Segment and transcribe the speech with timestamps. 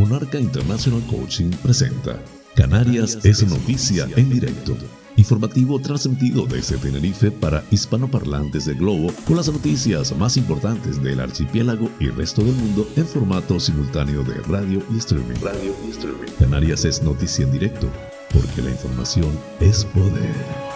[0.00, 2.18] Monarca International Coaching presenta
[2.54, 4.74] Canarias es noticia en directo.
[5.16, 11.90] Informativo transmitido desde Tenerife para hispanoparlantes del globo con las noticias más importantes del archipiélago
[12.00, 15.36] y resto del mundo en formato simultáneo de radio y streaming.
[15.42, 16.32] Radio y streaming.
[16.38, 17.86] Canarias es noticia en directo
[18.32, 20.69] porque la información es poder.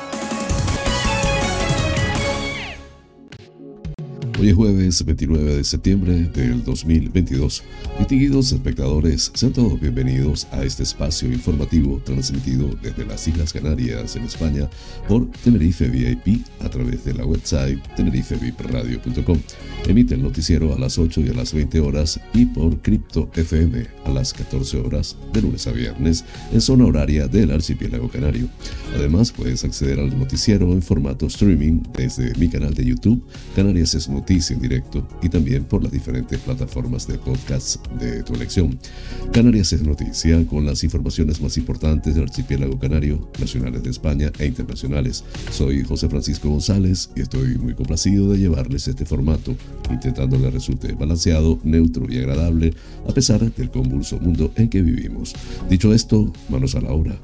[4.44, 7.62] Hoy es jueves 29 de septiembre del 2022.
[7.98, 14.24] Distinguidos espectadores, sean todos bienvenidos a este espacio informativo transmitido desde las Islas Canarias en
[14.24, 14.68] España
[15.08, 19.38] por Tenerife VIP a través de la website tenerifevipradio.com.
[19.88, 23.86] Emite el noticiero a las 8 y a las 20 horas y por Crypto FM
[24.04, 28.50] a las 14 horas de lunes a viernes en zona horaria del archipiélago canario.
[28.94, 33.24] Además, puedes acceder al noticiero en formato streaming desde mi canal de YouTube,
[33.56, 38.34] Canarias es Noticia en directo y también por las diferentes plataformas de podcast de tu
[38.34, 38.76] elección.
[39.32, 44.46] Canarias es Noticia con las informaciones más importantes del archipiélago canario, nacionales de España e
[44.46, 45.22] internacionales.
[45.52, 49.54] Soy José Francisco González y estoy muy complacido de llevarles este formato,
[49.88, 52.74] intentando que resulte balanceado, neutro y agradable
[53.08, 55.32] a pesar del convulso mundo en que vivimos.
[55.70, 57.16] Dicho esto, manos a la obra.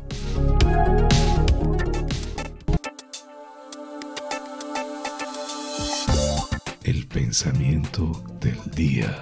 [7.30, 9.16] Pensamiento del día.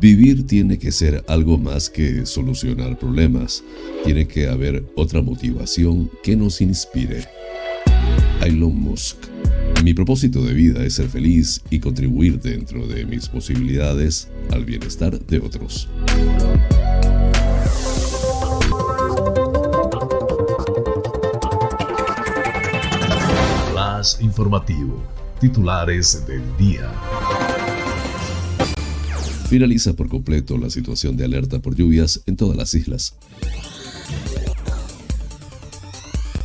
[0.00, 3.62] Vivir tiene que ser algo más que solucionar problemas.
[4.04, 7.22] Tiene que haber otra motivación que nos inspire.
[8.44, 9.16] Elon Musk.
[9.84, 15.24] Mi propósito de vida es ser feliz y contribuir dentro de mis posibilidades al bienestar
[15.24, 15.88] de otros.
[24.20, 25.02] Informativo.
[25.40, 26.90] Titulares del día.
[29.48, 33.14] Finaliza por completo la situación de alerta por lluvias en todas las islas.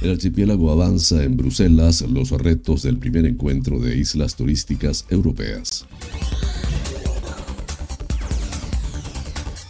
[0.02, 5.86] El archipiélago avanza en Bruselas los retos del primer encuentro de islas turísticas europeas.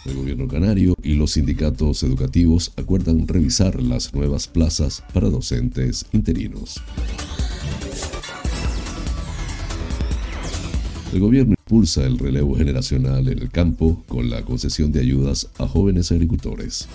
[0.06, 6.82] El gobierno canario y los sindicatos educativos acuerdan revisar las nuevas plazas para docentes interinos.
[11.14, 15.68] El gobierno impulsa el relevo generacional en el campo con la concesión de ayudas a
[15.68, 16.88] jóvenes agricultores.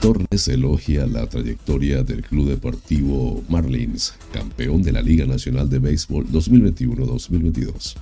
[0.00, 6.26] Torres elogia la trayectoria del Club Deportivo Marlins, campeón de la Liga Nacional de Béisbol
[6.28, 7.96] 2021-2022.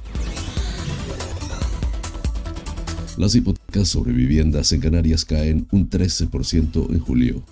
[3.16, 7.43] Las hipotecas sobre viviendas en Canarias caen un 13% en julio.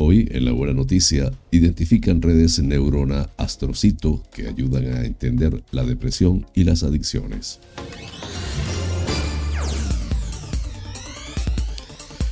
[0.00, 6.46] Hoy, en la buena noticia, identifican redes neurona astrocito que ayudan a entender la depresión
[6.54, 7.58] y las adicciones.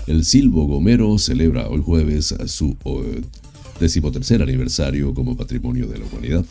[0.07, 2.77] El Silvo Gomero celebra hoy jueves su
[3.81, 6.45] decimotercer aniversario como Patrimonio de la Humanidad.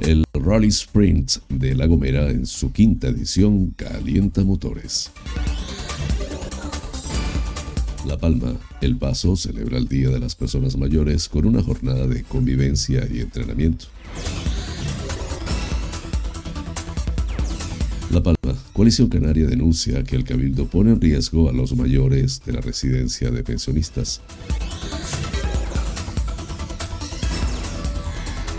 [0.00, 5.10] El Rally Sprint de La Gomera en su quinta edición calienta motores.
[8.06, 12.22] La Palma, El Paso celebra el Día de las Personas Mayores con una jornada de
[12.22, 13.86] convivencia y entrenamiento.
[18.10, 22.54] La Palma, Coalición Canaria denuncia que el Cabildo pone en riesgo a los mayores de
[22.54, 24.22] la residencia de pensionistas.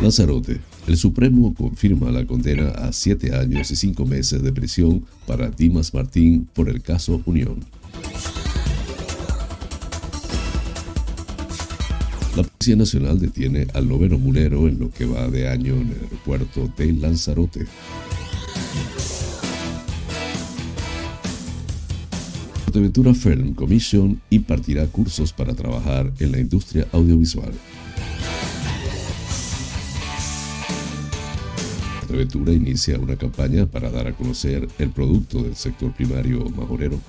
[0.04, 5.50] Lanzarote, el Supremo confirma la condena a siete años y cinco meses de prisión para
[5.50, 7.81] Dimas Martín por el caso Unión.
[12.62, 16.72] Policía Nacional detiene al noveno mulero en lo que va de año en el aeropuerto
[16.78, 17.66] de Lanzarote.
[22.66, 27.52] Fuerteventura Film Commission impartirá cursos para trabajar en la industria audiovisual.
[32.02, 37.00] Fuerteventura inicia una campaña para dar a conocer el producto del sector primario majorero.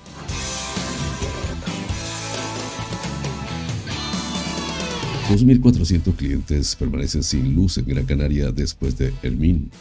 [5.33, 9.71] 2.400 clientes permanecen sin luz en Gran Canaria después de El Min.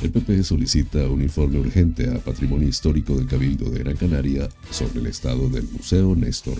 [0.00, 5.00] El PP solicita un informe urgente a Patrimonio Histórico del Cabildo de Gran Canaria sobre
[5.00, 6.54] el estado del Museo Néstor.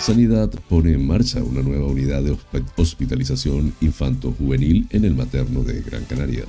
[0.00, 2.36] Sanidad pone en marcha una nueva unidad de
[2.74, 6.46] hospitalización infanto-juvenil en el materno de Gran Canaria.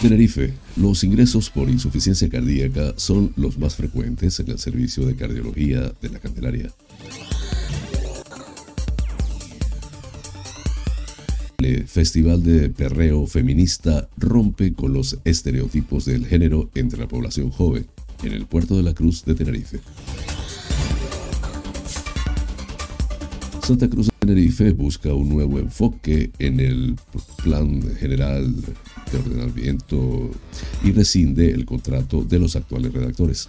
[0.00, 0.54] Tenerife.
[0.76, 6.08] Los ingresos por insuficiencia cardíaca son los más frecuentes en el servicio de cardiología de
[6.08, 6.72] la Candelaria.
[11.58, 17.86] El Festival de Perreo Feminista rompe con los estereotipos del género entre la población joven
[18.22, 19.80] en el puerto de la Cruz de Tenerife.
[23.70, 26.96] Santa Cruz de Tenerife busca un nuevo enfoque en el
[27.44, 30.28] plan general de ordenamiento
[30.82, 33.48] y rescinde el contrato de los actuales redactores.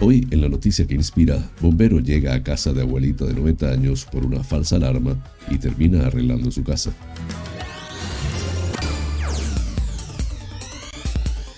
[0.00, 4.06] Hoy en la noticia que inspira, bombero llega a casa de abuelita de 90 años
[4.10, 6.94] por una falsa alarma y termina arreglando su casa.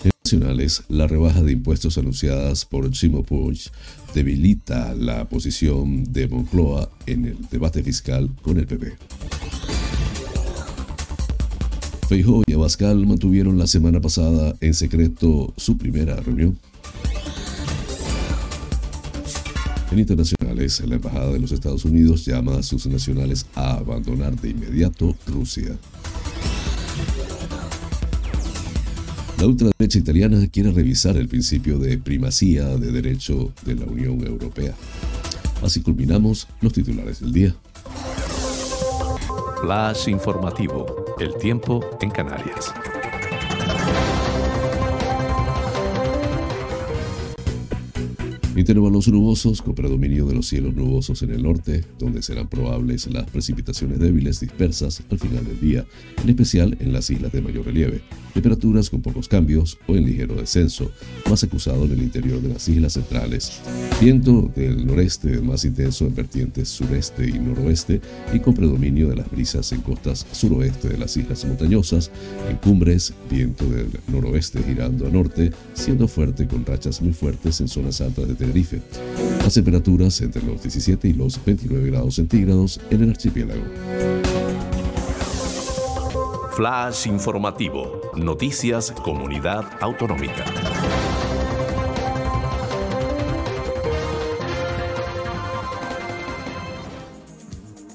[0.03, 3.71] En nacionales, la rebaja de impuestos anunciadas por Chimo Puig
[4.13, 8.93] debilita la posición de Moncloa en el debate fiscal con el PP.
[12.07, 16.57] Feijóo y Abascal mantuvieron la semana pasada en secreto su primera reunión.
[19.91, 24.49] En internacionales, la Embajada de los Estados Unidos llama a sus nacionales a abandonar de
[24.49, 25.77] inmediato Rusia.
[29.43, 34.73] La ultraderecha italiana quiere revisar el principio de primacía de derecho de la Unión Europea.
[35.61, 37.53] Así culminamos los titulares del día.
[41.19, 42.73] El tiempo en Canarias.
[48.55, 53.27] Intervalos nubosos con predominio de los cielos nubosos en el norte, donde serán probables las
[53.27, 55.85] precipitaciones débiles dispersas al final del día,
[56.21, 58.01] en especial en las islas de mayor relieve.
[58.35, 60.91] Temperaturas con pocos cambios o en ligero descenso,
[61.29, 63.59] más acusado en el interior de las islas centrales.
[63.99, 68.01] Viento del noreste más intenso en vertientes sureste y noroeste
[68.33, 72.11] y con predominio de las brisas en costas suroeste de las islas montañosas.
[72.49, 77.67] En cumbres, viento del noroeste girando a norte, siendo fuerte con rachas muy fuertes en
[77.67, 78.81] zonas altas de Tenerife.
[79.41, 83.63] Las temperaturas entre los 17 y los 29 grados centígrados en el archipiélago.
[86.51, 88.01] Flash informativo.
[88.15, 90.43] Noticias Comunidad Autonómica.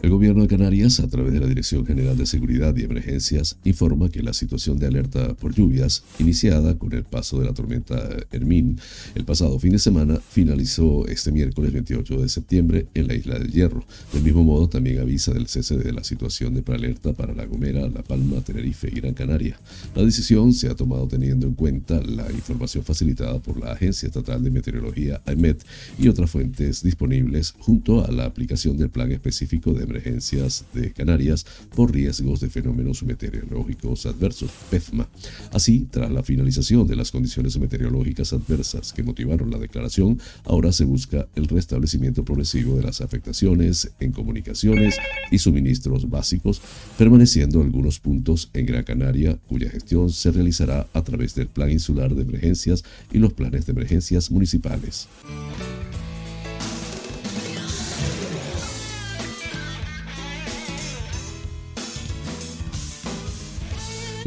[0.01, 4.09] El gobierno de Canarias, a través de la Dirección General de Seguridad y Emergencias, informa
[4.09, 8.79] que la situación de alerta por lluvias, iniciada con el paso de la tormenta Hermín
[9.17, 13.51] el pasado fin de semana, finalizó este miércoles 28 de septiembre en la isla del
[13.51, 13.85] Hierro.
[14.13, 17.89] Del mismo modo, también avisa del cese de la situación de prealerta para La Gomera,
[17.89, 19.59] La Palma, Tenerife y Gran Canaria.
[19.97, 24.45] La decisión se ha tomado teniendo en cuenta la información facilitada por la Agencia Estatal
[24.45, 25.65] de Meteorología, AEMET,
[25.99, 31.47] y otras fuentes disponibles, junto a la aplicación del plan específico de emergencias de Canarias
[31.75, 35.09] por riesgos de fenómenos meteorológicos adversos, PEFMA.
[35.53, 40.85] Así, tras la finalización de las condiciones meteorológicas adversas que motivaron la declaración, ahora se
[40.85, 44.97] busca el restablecimiento progresivo de las afectaciones en comunicaciones
[45.31, 46.61] y suministros básicos,
[46.97, 52.15] permaneciendo algunos puntos en Gran Canaria cuya gestión se realizará a través del Plan Insular
[52.15, 55.09] de Emergencias y los planes de emergencias municipales.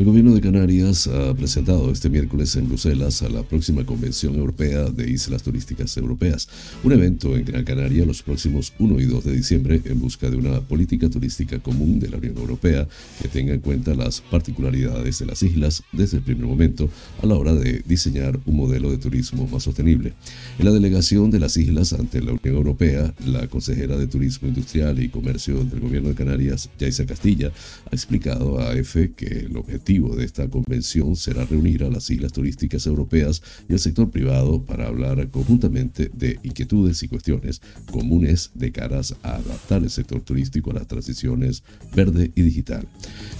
[0.02, 4.90] El gobierno de Canarias ha presentado este miércoles en Bruselas a la próxima Convención Europea
[4.90, 6.50] de Islas Turísticas Europeas,
[6.84, 10.38] un evento en Gran Canaria los próximos 1 y 2 de diciembre en busca de
[10.38, 12.88] una política turística común de la Unión Europea
[13.22, 16.90] que tenga en cuenta las particularidades de las islas desde el primer momento
[17.22, 20.14] a la hora de diseñar un modelo de turismo más sostenible.
[20.58, 25.00] En la delegación de las islas ante la Unión Europea, la consejera de Turismo Industrial
[25.00, 27.52] y Comercio del gobierno de Canarias, Yaisa Castilla,
[27.86, 32.32] ha explicado a EFE que el objetivo de esta convención será reunir a las islas
[32.32, 38.72] turísticas europeas y el sector privado para hablar conjuntamente de inquietudes y cuestiones comunes de
[38.72, 42.88] caras a adaptar el sector turístico a las transiciones verde y digital.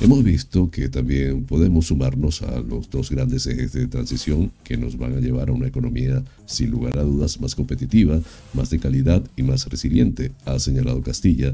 [0.02, 4.98] Hemos visto que también podemos sumarnos a los dos grandes ejes de transición que nos
[4.98, 8.20] van a llevar a una economía sin lugar a dudas más competitiva,
[8.54, 11.54] más de calidad y más resiliente, ha señalado Castilla,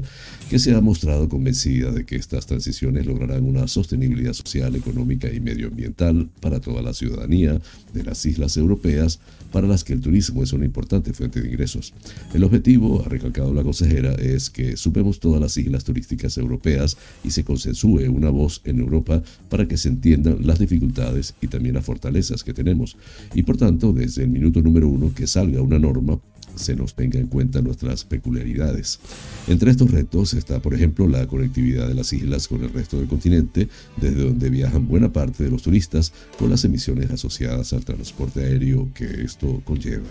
[0.50, 5.40] que se ha mostrado convencida de que estas transiciones lograrán una sostenibilidad social, económica y
[5.40, 7.60] medioambiental para toda la ciudadanía
[7.92, 9.20] de las islas europeas,
[9.52, 11.94] para las que el turismo es una importante fuente de ingresos.
[12.34, 17.30] El objetivo, ha recalcado la consejera, es que supemos todas las islas turísticas europeas y
[17.30, 21.84] se consensúe una voz en Europa para que se entiendan las dificultades y también las
[21.84, 22.96] fortalezas que tenemos.
[23.34, 26.18] Y por tanto, desde el minuto número uno, que salga una norma
[26.58, 29.00] se nos tenga en cuenta nuestras peculiaridades.
[29.46, 33.08] Entre estos retos está, por ejemplo, la conectividad de las islas con el resto del
[33.08, 38.44] continente, desde donde viajan buena parte de los turistas, con las emisiones asociadas al transporte
[38.44, 40.08] aéreo que esto conlleva.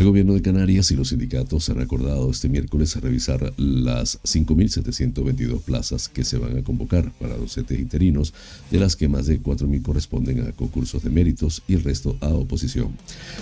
[0.00, 6.08] El gobierno de Canarias y los sindicatos han acordado este miércoles revisar las 5.722 plazas
[6.08, 8.32] que se van a convocar para docentes interinos,
[8.70, 12.28] de las que más de 4.000 corresponden a concursos de méritos y el resto a
[12.28, 12.96] oposición.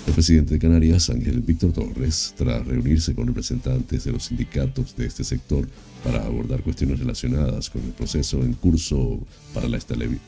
[0.09, 5.07] El presidente de Canarias, Ángel Víctor Torres, tras reunirse con representantes de los sindicatos de
[5.07, 5.69] este sector
[6.05, 9.19] para abordar cuestiones relacionadas con el proceso en curso
[9.53, 9.79] para la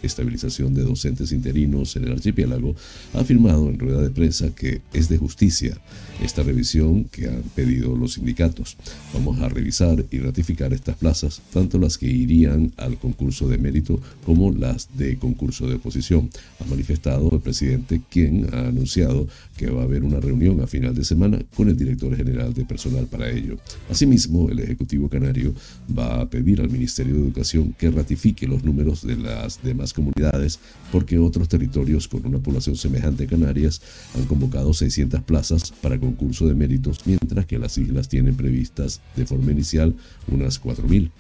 [0.03, 2.75] estabilización de docentes interinos en el archipiélago,
[3.15, 5.77] ha afirmado en rueda de prensa que es de justicia
[6.23, 8.77] esta revisión que han pedido los sindicatos.
[9.15, 14.00] Vamos a revisar y ratificar estas plazas, tanto las que irían al concurso de mérito
[14.25, 19.83] como las de concurso de oposición, ha manifestado el presidente, quien ha anunciado que va
[19.83, 23.31] a haber una reunión a final de semana con el director general de personal para
[23.31, 23.59] ello.
[23.89, 25.55] Asimismo, el Ejecutivo Canario
[25.97, 30.61] va a pedir al Ministerio de Educación que ratifique los números de las demás comunidades
[30.93, 33.81] porque otros territorios con una población semejante a Canarias
[34.17, 39.27] han convocado 600 plazas para concurso de méritos, mientras que las islas tienen previstas de
[39.27, 39.95] forma inicial
[40.29, 41.11] unas 4.000.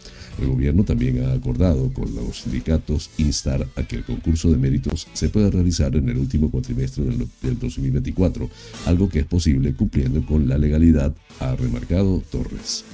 [0.40, 5.06] El gobierno también ha acordado con los sindicatos instar a que el concurso de méritos
[5.12, 8.48] se pueda realizar en el último cuatrimestre del, del 2024,
[8.86, 12.84] algo que es posible cumpliendo con la legalidad, ha remarcado Torres.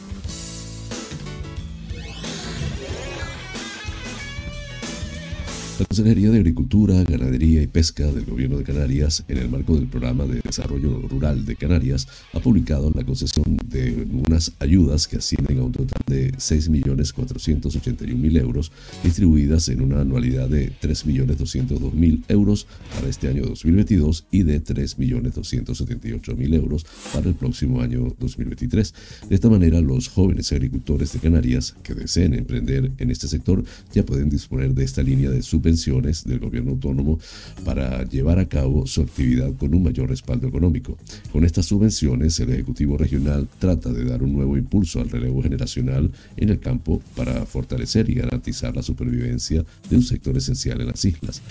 [5.78, 9.88] La Consejería de Agricultura, Ganadería y Pesca del Gobierno de Canarias, en el marco del
[9.88, 15.58] Programa de Desarrollo Rural de Canarias, ha publicado la concesión de unas ayudas que ascienden
[15.58, 18.72] a un total de 6.481.000 euros,
[19.04, 26.86] distribuidas en una anualidad de 3.202.000 euros para este año 2022 y de 3.278.000 euros
[27.12, 28.94] para el próximo año 2023.
[29.28, 34.06] De esta manera, los jóvenes agricultores de Canarias que deseen emprender en este sector ya
[34.06, 37.18] pueden disponer de esta línea de subvención pensiones del gobierno autónomo
[37.64, 40.96] para llevar a cabo su actividad con un mayor respaldo económico.
[41.32, 46.12] Con estas subvenciones, el Ejecutivo Regional trata de dar un nuevo impulso al relevo generacional
[46.36, 51.04] en el campo para fortalecer y garantizar la supervivencia de un sector esencial en las
[51.04, 51.42] islas.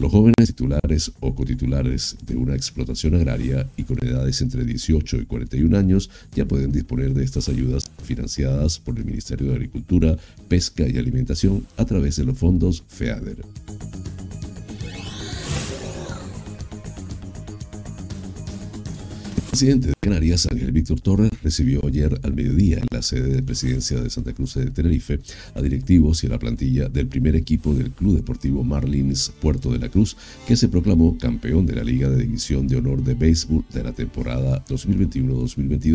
[0.00, 5.26] Los jóvenes titulares o cotitulares de una explotación agraria y con edades entre 18 y
[5.26, 10.16] 41 años ya pueden disponer de estas ayudas financiadas por el Ministerio de Agricultura,
[10.48, 13.44] Pesca y Alimentación a través de los fondos FEADER.
[19.48, 23.42] El presidente de Canarias, Ángel Víctor Torres, recibió ayer al mediodía en la sede de
[23.42, 25.20] presidencia de Santa Cruz de Tenerife
[25.54, 29.78] a directivos y a la plantilla del primer equipo del Club Deportivo Marlins Puerto de
[29.78, 33.64] la Cruz, que se proclamó campeón de la Liga de División de Honor de Béisbol
[33.72, 35.94] de la temporada 2021-2022,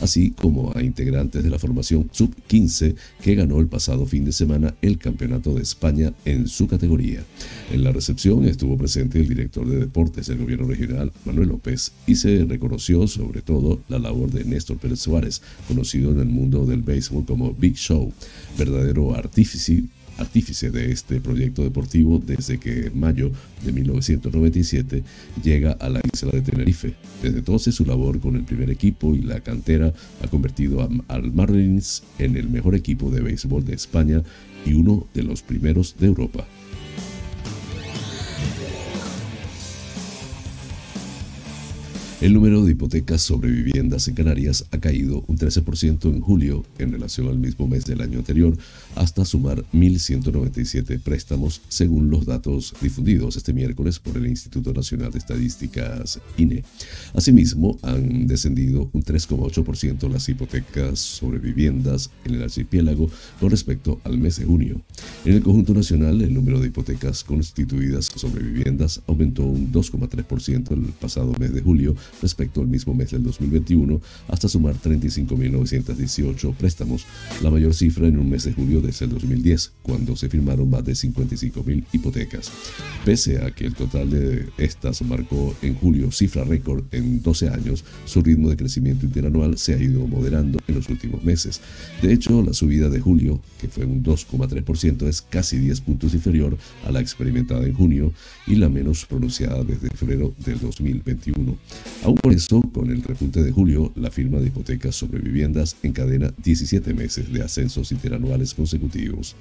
[0.00, 4.74] así como a integrantes de la formación Sub-15 que ganó el pasado fin de semana
[4.80, 7.22] el Campeonato de España en su categoría.
[7.70, 12.16] En la recepción estuvo presente el director de deportes del gobierno regional, Manuel López, y
[12.16, 16.82] se reconoció sobre todo la labor de Néstor Pérez Suárez, conocido en el mundo del
[16.82, 18.12] béisbol como Big Show,
[18.56, 19.84] verdadero artífice
[20.18, 23.32] artífice de este proyecto deportivo desde que en mayo
[23.64, 25.02] de 1997
[25.42, 26.94] llega a la isla de Tenerife.
[27.22, 32.04] Desde entonces su labor con el primer equipo y la cantera ha convertido al Marlins
[32.18, 34.22] en el mejor equipo de béisbol de España
[34.64, 36.46] y uno de los primeros de Europa.
[42.24, 46.90] El número de hipotecas sobre viviendas en Canarias ha caído un 13% en julio en
[46.90, 48.56] relación al mismo mes del año anterior,
[48.94, 55.18] hasta sumar 1.197 préstamos, según los datos difundidos este miércoles por el Instituto Nacional de
[55.18, 56.64] Estadísticas INE.
[57.12, 64.16] Asimismo, han descendido un 3,8% las hipotecas sobre viviendas en el archipiélago con respecto al
[64.16, 64.80] mes de junio.
[65.26, 70.84] En el conjunto nacional, el número de hipotecas constituidas sobre viviendas aumentó un 2,3% el
[70.94, 77.06] pasado mes de julio respecto al mismo mes del 2021 hasta sumar 35.918 préstamos,
[77.42, 80.84] la mayor cifra en un mes de julio desde el 2010, cuando se firmaron más
[80.84, 82.50] de 55.000 hipotecas.
[83.04, 87.84] Pese a que el total de estas marcó en julio cifra récord en 12 años,
[88.04, 91.60] su ritmo de crecimiento interanual se ha ido moderando en los últimos meses.
[92.02, 96.56] De hecho, la subida de julio, que fue un 2,3%, es casi 10 puntos inferior
[96.84, 98.12] a la experimentada en junio
[98.46, 101.56] y la menos pronunciada desde febrero del 2021.
[102.04, 106.34] Aún por eso, con el repunte de julio, la firma de hipotecas sobre viviendas encadena
[106.44, 109.34] 17 meses de ascensos interanuales consecutivos.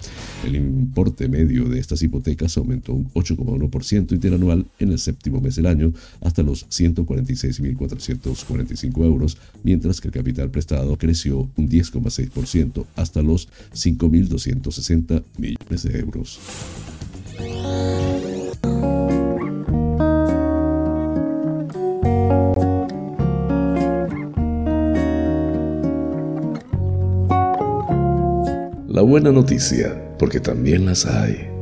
[0.45, 5.65] El importe medio de estas hipotecas aumentó un 8,1% interanual en el séptimo mes del
[5.65, 5.91] año
[6.21, 15.21] hasta los 146.445 euros, mientras que el capital prestado creció un 10,6% hasta los 5.260
[15.37, 16.39] millones de euros.
[29.13, 31.52] Buena noticia, porque también las hay.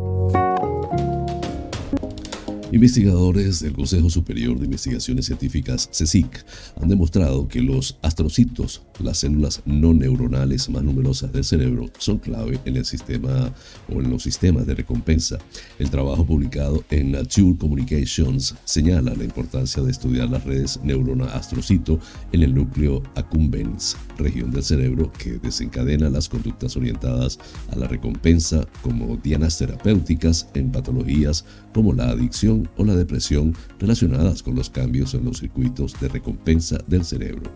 [2.73, 6.45] Investigadores del Consejo Superior de Investigaciones Científicas, CSIC,
[6.81, 12.61] han demostrado que los astrocitos, las células no neuronales más numerosas del cerebro, son clave
[12.63, 13.53] en el sistema
[13.93, 15.37] o en los sistemas de recompensa.
[15.79, 21.99] El trabajo publicado en Nature Communications señala la importancia de estudiar las redes neurona-astrocito
[22.31, 27.37] en el núcleo accumbens, región del cerebro que desencadena las conductas orientadas
[27.69, 34.43] a la recompensa como dianas terapéuticas en patologías como la adicción o la depresión relacionadas
[34.43, 37.51] con los cambios en los circuitos de recompensa del cerebro.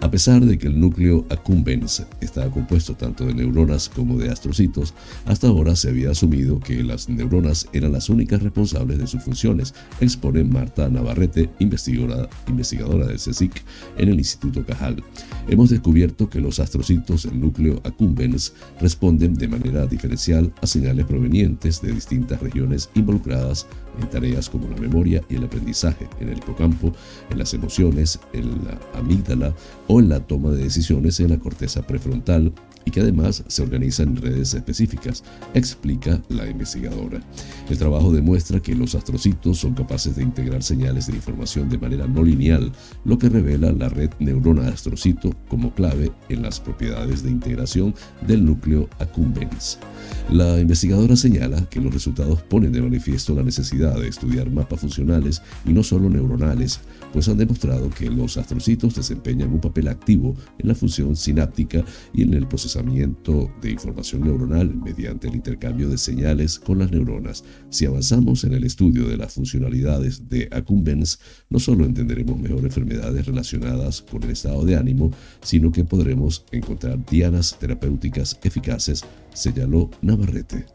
[0.00, 4.94] A pesar de que el núcleo accumbens está compuesto tanto de neuronas como de astrocitos,
[5.26, 9.74] hasta ahora se había asumido que las neuronas eran las únicas responsables de sus funciones,
[10.00, 13.60] expone Marta Navarrete, investigadora, investigadora del CSIC
[13.96, 15.02] en el Instituto Cajal.
[15.48, 21.82] Hemos descubierto que los astrocitos del núcleo accumbens responden de manera diferencial a señales provenientes
[21.82, 23.66] de distintas regiones involucradas
[24.00, 26.92] en tareas como la memoria y el aprendizaje, en el hipocampo,
[27.30, 29.54] en las emociones, en la amígdala
[29.88, 32.52] o en la toma de decisiones en la corteza prefrontal
[32.88, 37.20] y que además se organiza en redes específicas, explica la investigadora.
[37.68, 42.06] El trabajo demuestra que los astrocitos son capaces de integrar señales de información de manera
[42.06, 42.72] no lineal,
[43.04, 47.94] lo que revela la red neurona-astrocito como clave en las propiedades de integración
[48.26, 49.78] del núcleo accumbens.
[50.30, 55.42] La investigadora señala que los resultados ponen de manifiesto la necesidad de estudiar mapas funcionales
[55.66, 56.80] y no solo neuronales,
[57.12, 62.22] pues han demostrado que los astrocitos desempeñan un papel activo en la función sináptica y
[62.22, 67.44] en el procesamiento de información neuronal mediante el intercambio de señales con las neuronas.
[67.70, 71.18] Si avanzamos en el estudio de las funcionalidades de accumbens,
[71.50, 75.12] no solo entenderemos mejor enfermedades relacionadas con el estado de ánimo,
[75.42, 80.66] sino que podremos encontrar dianas terapéuticas eficaces señaló Navarrete.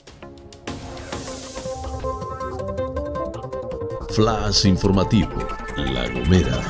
[4.11, 5.31] Flash informativo,
[5.77, 6.61] La Gomera.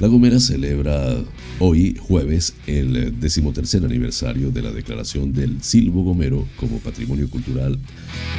[0.00, 1.16] La Gomera celebra
[1.58, 7.78] hoy, jueves, el decimotercer aniversario de la declaración del Silvo Gomero como Patrimonio Cultural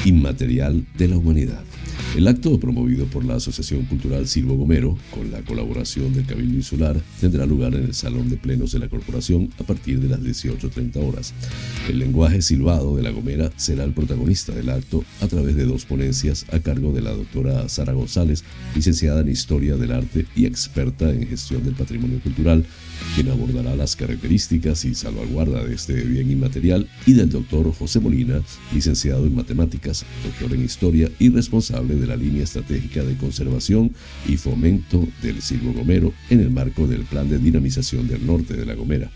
[0.06, 1.64] Inmaterial de la Humanidad.
[2.16, 6.96] El acto, promovido por la Asociación Cultural Silvo Gomero, con la colaboración del Cabildo Insular,
[7.20, 10.96] tendrá lugar en el Salón de Plenos de la Corporación a partir de las 18.30
[10.96, 11.34] horas.
[11.90, 15.84] El lenguaje silbado de la Gomera será el protagonista del acto a través de dos
[15.84, 21.12] ponencias a cargo de la doctora Sara González, licenciada en Historia del Arte y experta
[21.12, 22.66] en gestión del patrimonio cultural,
[23.14, 28.42] quien abordará las características y salvaguarda de este bien inmaterial, y del doctor José Molina,
[28.74, 33.92] licenciado en Matemáticas, doctor en Historia y responsable de la línea estratégica de conservación
[34.28, 38.66] y fomento del Silvo Gomero en el marco del Plan de Dinamización del Norte de
[38.66, 39.12] la Gomera.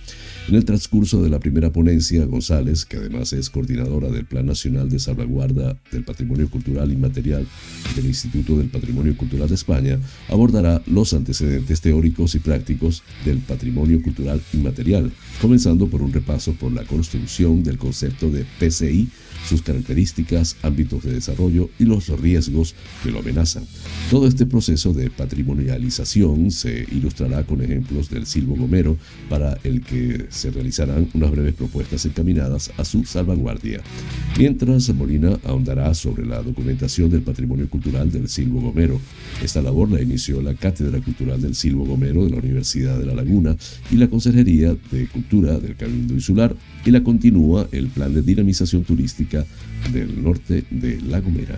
[0.50, 4.90] En el transcurso de la primera ponencia, González, que además es coordinadora del Plan Nacional
[4.90, 7.46] de Salvaguarda del Patrimonio Cultural Inmaterial
[7.96, 14.02] del Instituto del Patrimonio Cultural de España, abordará los antecedentes teóricos y prácticos del patrimonio
[14.02, 19.08] cultural inmaterial, comenzando por un repaso por la construcción del concepto de PCI
[19.48, 23.66] sus características, ámbitos de desarrollo y los riesgos que lo amenazan.
[24.10, 28.98] Todo este proceso de patrimonialización se ilustrará con ejemplos del silvo gomero
[29.30, 33.82] para el que se realizarán unas breves propuestas encaminadas a su salvaguardia.
[34.38, 39.00] Mientras, Molina ahondará sobre la documentación del patrimonio cultural del silvo gomero.
[39.44, 43.14] Esta labor la inició la Cátedra Cultural del Silvo Gomero de la Universidad de La
[43.14, 43.56] Laguna
[43.92, 48.84] y la Consejería de Cultura del Cabildo Insular y la continúa el Plan de Dinamización
[48.84, 49.29] Turística
[49.92, 51.58] del Norte de La Gomera.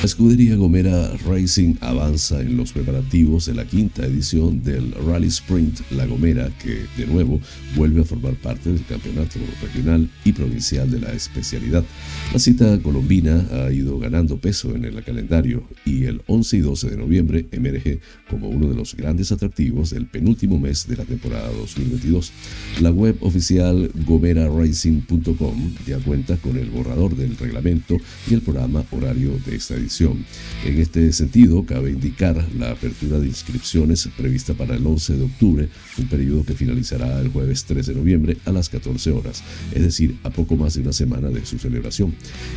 [0.00, 5.80] La escudería Gomera Racing avanza en los preparativos de la quinta edición del Rally Sprint
[5.90, 7.38] La Gomera, que de nuevo
[7.76, 11.84] vuelve a formar parte del campeonato regional y provincial de la especialidad.
[12.32, 16.88] La cita colombina ha ido ganando peso en el calendario y el 11 y 12
[16.88, 21.50] de noviembre emerge como uno de los grandes atractivos del penúltimo mes de la temporada
[21.52, 22.32] 2022.
[22.80, 27.98] La web oficial gomeraracing.com ya cuenta con el borrador del reglamento
[28.30, 33.26] y el programa horario de esta edición en este sentido, cabe indicar la apertura de
[33.26, 37.94] inscripciones prevista para el 11 de octubre, un periodo que finalizará el jueves 3 de
[37.94, 39.42] noviembre a las 14 horas,
[39.74, 42.14] es decir, a poco más de una semana de su celebración.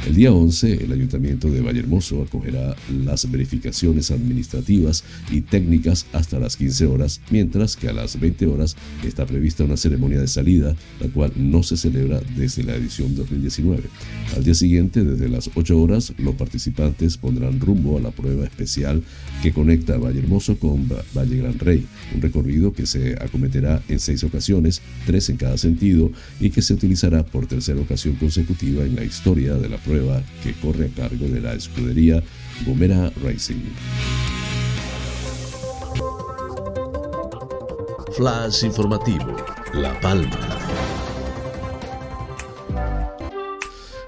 [0.08, 6.56] El día 11, el Ayuntamiento de Vallehermoso acogerá las verificaciones administrativas y técnicas hasta las
[6.56, 11.08] 15 horas, mientras que a las 20 horas está prevista una ceremonia de salida, la
[11.08, 13.84] cual no se celebra desde la edición 2019.
[14.36, 19.02] Al día siguiente, desde las 8 horas, los participantes pondrán rumbo a la prueba especial
[19.42, 24.24] que conecta Valle Hermoso con Valle Gran Rey, un recorrido que se acometerá en seis
[24.26, 29.06] ocasiones, tres en cada sentido, y que se utilizará por tercera ocasión consecutiva en la
[29.06, 32.22] historia de la prueba que corre a cargo de la escudería
[32.66, 33.64] Gomera Racing.
[38.18, 39.36] Flash informativo,
[39.74, 40.93] La Palma.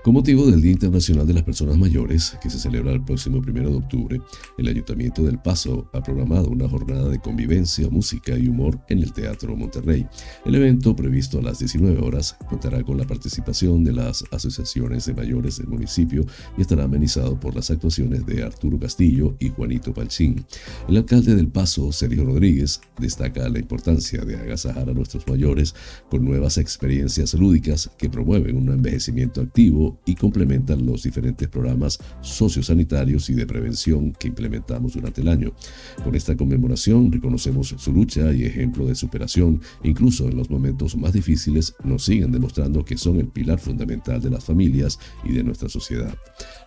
[0.05, 3.53] Con motivo del Día Internacional de las Personas Mayores, que se celebra el próximo 1
[3.53, 4.21] de octubre,
[4.55, 9.11] el Ayuntamiento del Paso ha programado una jornada de convivencia, música y humor en el
[9.13, 10.05] Teatro Monterrey.
[10.45, 15.15] El evento, previsto a las 19 horas, contará con la participación de las asociaciones de
[15.15, 16.23] mayores del municipio
[16.55, 20.45] y estará amenizado por las actuaciones de Arturo Castillo y Juanito Palchín.
[20.87, 25.73] El alcalde del Paso, Sergio Rodríguez, destaca la importancia de agasajar a nuestros mayores
[26.11, 33.29] con nuevas experiencias lúdicas que promueven un envejecimiento activo y complementan los diferentes programas sociosanitarios
[33.29, 35.53] y de prevención que implementamos durante el año.
[36.03, 41.13] Con esta conmemoración reconocemos su lucha y ejemplo de superación, incluso en los momentos más
[41.13, 45.69] difíciles nos siguen demostrando que son el pilar fundamental de las familias y de nuestra
[45.69, 46.15] sociedad.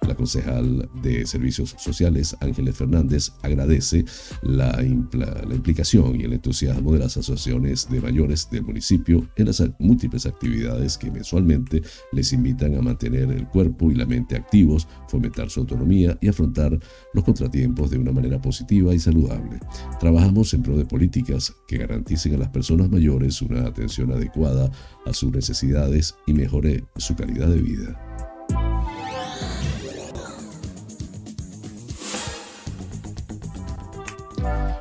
[0.07, 4.05] La concejal de Servicios Sociales, Ángeles Fernández, agradece
[4.43, 9.63] la, la implicación y el entusiasmo de las asociaciones de mayores del municipio en las
[9.79, 15.51] múltiples actividades que mensualmente les invitan a mantener el cuerpo y la mente activos, fomentar
[15.51, 16.79] su autonomía y afrontar
[17.15, 19.61] los contratiempos de una manera positiva y saludable.
[20.01, 24.71] Trabajamos en pro de políticas que garanticen a las personas mayores una atención adecuada
[25.07, 28.28] a sus necesidades y mejore su calidad de vida.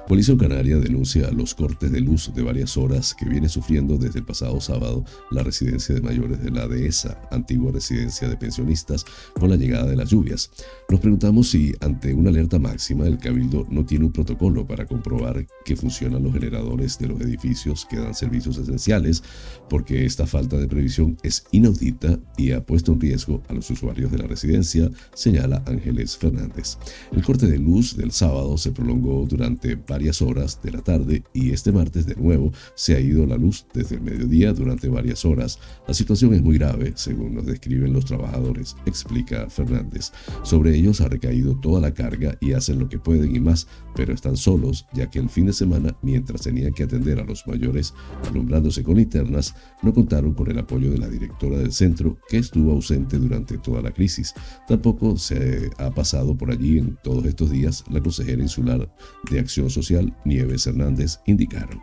[0.07, 4.25] Policía Canaria denuncia los cortes de luz de varias horas que viene sufriendo desde el
[4.25, 9.05] pasado sábado la residencia de mayores de la dehesa, antigua residencia de pensionistas,
[9.37, 10.49] con la llegada de las lluvias.
[10.89, 15.45] Nos preguntamos si, ante una alerta máxima, el Cabildo no tiene un protocolo para comprobar
[15.65, 19.21] que funcionan los generadores de los edificios que dan servicios esenciales,
[19.69, 24.09] porque esta falta de previsión es inaudita y ha puesto en riesgo a los usuarios
[24.09, 26.77] de la residencia, señala Ángeles Fernández.
[27.11, 31.49] El corte de luz del sábado se prolongó durante varias horas de la tarde y
[31.49, 35.57] este martes de nuevo se ha ido la luz desde el mediodía durante varias horas.
[35.88, 40.12] La situación es muy grave, según nos describen los trabajadores, explica Fernández.
[40.43, 44.13] Sobre ellos ha recaído toda la carga y hacen lo que pueden y más, pero
[44.13, 47.95] están solos, ya que el fin de semana, mientras tenían que atender a los mayores
[48.29, 52.71] alumbrándose con linternas, no contaron con el apoyo de la directora del centro, que estuvo
[52.71, 54.36] ausente durante toda la crisis.
[54.67, 58.93] Tampoco se ha pasado por allí en todos estos días la consejera insular
[59.31, 59.87] de Acción Social
[60.26, 61.82] Nieves Hernández indicaron.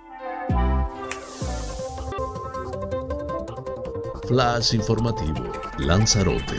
[4.29, 6.57] Flash informativo, Lanzarote.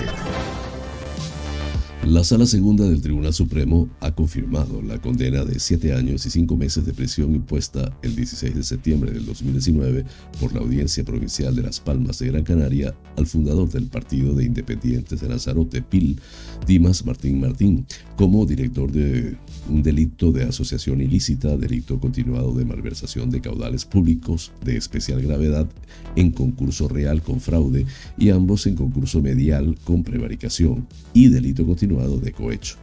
[2.06, 6.56] La Sala Segunda del Tribunal Supremo ha confirmado la condena de siete años y cinco
[6.56, 10.06] meses de prisión impuesta el 16 de septiembre del 2019
[10.40, 14.46] por la Audiencia Provincial de Las Palmas de Gran Canaria al fundador del Partido de
[14.46, 16.20] Independientes de Lanzarote, PIL,
[16.68, 17.88] Dimas Martín Martín,
[18.18, 19.36] como director de
[19.68, 25.68] un delito de asociación ilícita, delito continuado de malversación de caudales públicos de especial gravedad
[26.16, 31.95] en concurso real con fraude y ambos en concurso medial con prevaricación y delito continuado
[31.96, 32.76] de cohecho.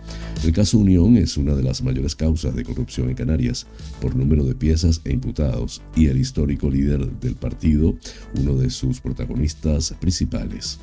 [0.43, 3.67] El caso Unión es una de las mayores causas de corrupción en Canarias
[4.01, 7.95] por número de piezas e imputados y el histórico líder del partido,
[8.41, 10.79] uno de sus protagonistas principales.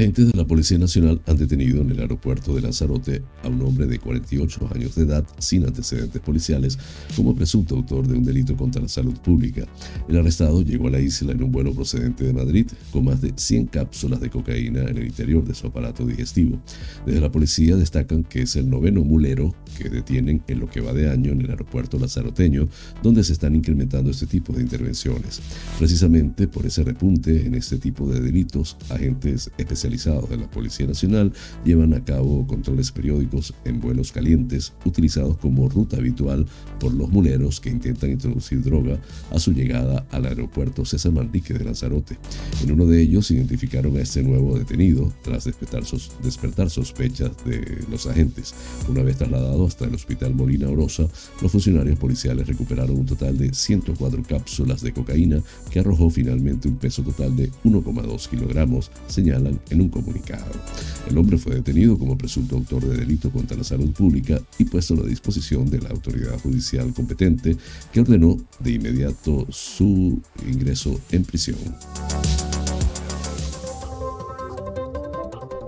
[0.00, 3.86] Agentes de la Policía Nacional han detenido en el aeropuerto de Lanzarote a un hombre
[3.86, 6.78] de 48 años de edad sin antecedentes policiales
[7.14, 9.66] como presunto autor de un delito contra la salud pública.
[10.08, 13.34] El arrestado llegó a la isla en un vuelo procedente de Madrid con más de
[13.36, 16.58] 100 cápsulas de cocaína en el interior de su aparato digestivo.
[17.04, 20.94] Desde la policía destacan que es el noveno mulero que detienen en lo que va
[20.94, 22.70] de año en el aeropuerto lanzaroteño,
[23.02, 25.42] donde se están incrementando este tipo de intervenciones.
[25.78, 31.32] Precisamente por ese repunte en este tipo de delitos, agentes especializados de la Policía Nacional
[31.64, 36.46] llevan a cabo controles periódicos en vuelos calientes utilizados como ruta habitual
[36.78, 39.00] por los muleros que intentan introducir droga
[39.32, 42.16] a su llegada al aeropuerto César Manrique de Lanzarote.
[42.62, 47.84] En uno de ellos identificaron a este nuevo detenido tras despertar, sos despertar sospechas de
[47.90, 48.54] los agentes.
[48.88, 51.08] Una vez trasladado hasta el hospital Molina Orosa,
[51.42, 56.76] los funcionarios policiales recuperaron un total de 104 cápsulas de cocaína que arrojó finalmente un
[56.76, 60.52] peso total de 1,2 kilogramos, señalan en un comunicado.
[61.08, 64.94] El hombre fue detenido como presunto autor de delito contra la salud pública y puesto
[64.94, 67.56] a la disposición de la autoridad judicial competente
[67.92, 71.58] que ordenó de inmediato su ingreso en prisión.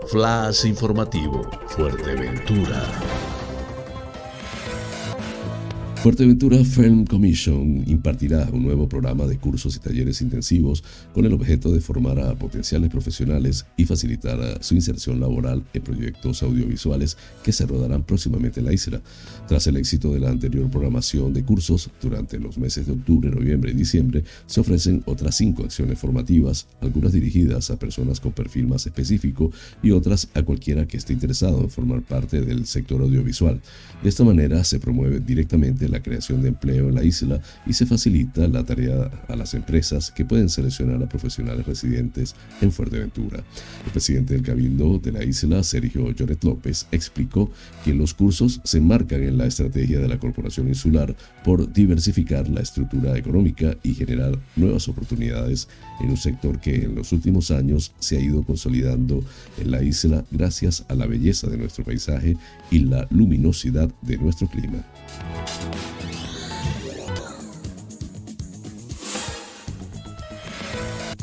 [0.08, 3.31] Flash informativo, Fuerteventura.
[6.02, 10.82] Fuerteventura Film Commission impartirá un nuevo programa de cursos y talleres intensivos
[11.14, 16.42] con el objeto de formar a potenciales profesionales y facilitar su inserción laboral en proyectos
[16.42, 19.00] audiovisuales que se rodarán próximamente en la isla.
[19.46, 23.70] Tras el éxito de la anterior programación de cursos, durante los meses de octubre, noviembre
[23.70, 28.84] y diciembre se ofrecen otras cinco acciones formativas, algunas dirigidas a personas con perfil más
[28.86, 29.52] específico
[29.84, 33.60] y otras a cualquiera que esté interesado en formar parte del sector audiovisual.
[34.02, 37.86] De esta manera se promueve directamente la creación de empleo en la isla y se
[37.86, 43.44] facilita la tarea a las empresas que pueden seleccionar a profesionales residentes en Fuerteventura.
[43.84, 47.50] El presidente del Cabildo de la isla, Sergio Lloret López, explicó
[47.84, 52.60] que los cursos se enmarcan en la estrategia de la Corporación Insular por diversificar la
[52.60, 55.68] estructura económica y generar nuevas oportunidades
[56.00, 59.24] en un sector que en los últimos años se ha ido consolidando
[59.58, 62.36] en la isla gracias a la belleza de nuestro paisaje
[62.70, 64.84] y la luminosidad de nuestro clima.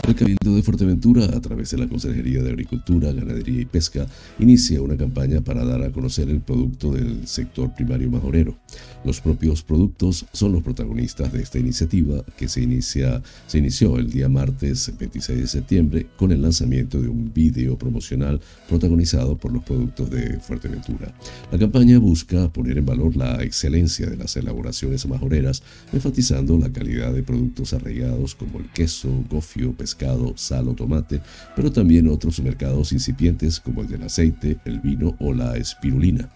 [0.09, 4.07] El Cabildo de Fuerteventura, a través de la Consejería de Agricultura, Ganadería y Pesca,
[4.39, 8.57] inicia una campaña para dar a conocer el producto del sector primario majorero.
[9.03, 14.91] Los propios productos son los protagonistas de esta iniciativa que se, inició el día martes
[14.97, 20.39] 26 de septiembre con el lanzamiento de un vídeo promocional protagonizado por los productos de
[20.39, 21.13] Fuerteventura.
[21.51, 25.63] La campaña busca poner en valor la excelencia de las elaboraciones majoreras,
[25.93, 31.21] enfatizando la calidad de productos arraigados como el queso, gofio, pescado, sal o tomate,
[31.55, 36.29] pero también otros mercados incipientes como el del aceite, el vino o la espirulina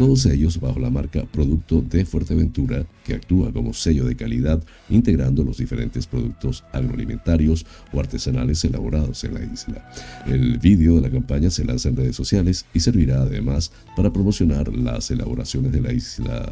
[0.00, 5.42] todos ellos bajo la marca Producto de Fuerteventura, que actúa como sello de calidad, integrando
[5.42, 9.90] los diferentes productos agroalimentarios o artesanales elaborados en la isla.
[10.26, 14.72] El vídeo de la campaña se lanza en redes sociales y servirá además para promocionar
[14.72, 16.48] las elaboraciones de la isla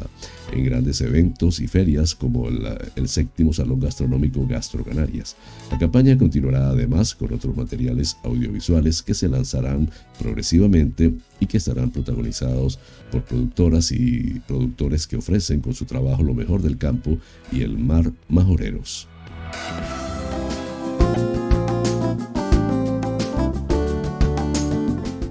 [0.51, 2.59] en grandes eventos y ferias como el,
[2.97, 5.37] el séptimo Salón Gastronómico Gastro Canarias.
[5.71, 11.91] La campaña continuará además con otros materiales audiovisuales que se lanzarán progresivamente y que estarán
[11.91, 12.79] protagonizados
[13.11, 17.17] por productoras y productores que ofrecen con su trabajo lo mejor del campo
[17.51, 19.07] y el mar majoreros.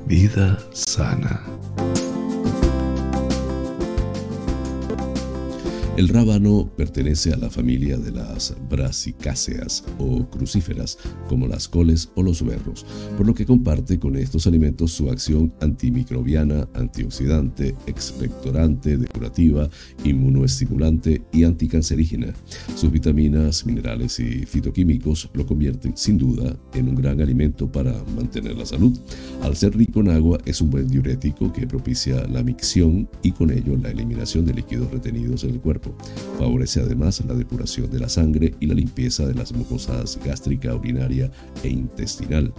[0.07, 1.58] Vida sana.
[5.99, 10.97] El rábano pertenece a la familia de las brasicáceas o crucíferas,
[11.29, 15.53] como las coles o los berros, por lo que comparte con estos alimentos su acción
[15.61, 19.69] antimicrobiana, antioxidante, expectorante, depurativa,
[20.05, 22.33] inmunoestimulante y anticancerígena.
[22.77, 28.57] Sus vitaminas, minerales y fitoquímicos lo convierten sin duda en un gran alimento para mantener
[28.57, 28.97] la salud.
[29.43, 33.51] Al ser rico en agua, es un buen diurético que propicia la micción y con
[33.51, 35.88] ello la eliminación de líquidos retenidos en el cuerpo.
[36.39, 41.31] Favorece además la depuración de la sangre y la limpieza de las mucosas gástrica, urinaria
[41.63, 42.53] e intestinal.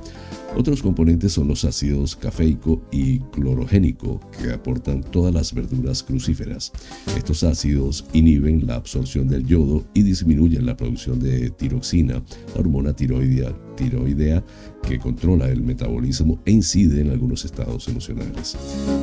[0.56, 6.72] Otros componentes son los ácidos cafeico y clorogénico que aportan todas las verduras crucíferas.
[7.16, 12.24] Estos ácidos inhiben la absorción del yodo y disminuyen la producción de tiroxina,
[12.56, 14.44] la hormona tiroidea hipotiroidea
[14.90, 18.58] que controla el metabolismo e incide en algunos estados emocionales.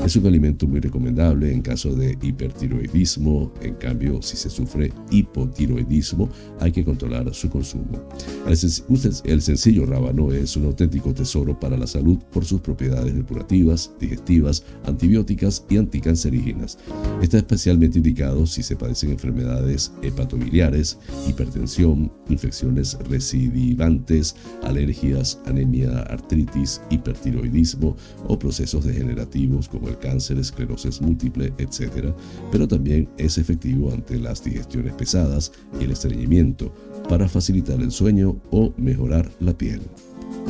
[0.04, 6.28] Es un alimento muy recomendable en caso de hipertiroidismo, en cambio si se sufre hipotiroidismo
[6.58, 8.02] hay que controlar su consumo.
[8.48, 14.64] El sencillo rábano es un auténtico tesoro para la salud por sus propiedades depurativas, digestivas,
[14.86, 16.78] antibióticas y anticancerígenas.
[17.22, 25.38] Está especialmente indicado si se padecen enfermedades hepatobiliares, hipertensión, infecciones recidivantes, alergias,
[25.84, 27.96] artritis, hipertiroidismo
[28.28, 32.14] o procesos degenerativos como el cáncer, esclerosis múltiple, etc.
[32.50, 36.72] Pero también es efectivo ante las digestiones pesadas y el estreñimiento
[37.08, 39.82] para facilitar el sueño o mejorar la piel.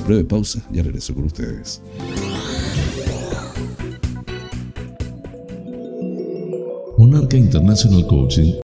[0.06, 1.82] Breve pausa, ya regreso con ustedes.
[6.98, 8.65] Monarca International Coaching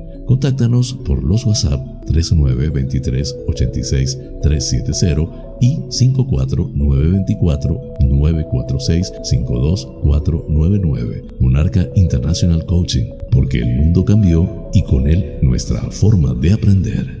[0.25, 11.23] Contáctanos por los WhatsApp 3923 86 370 y 54924 946 52499.
[11.39, 17.20] Monarca International Coaching, porque el mundo cambió y con él nuestra forma de aprender.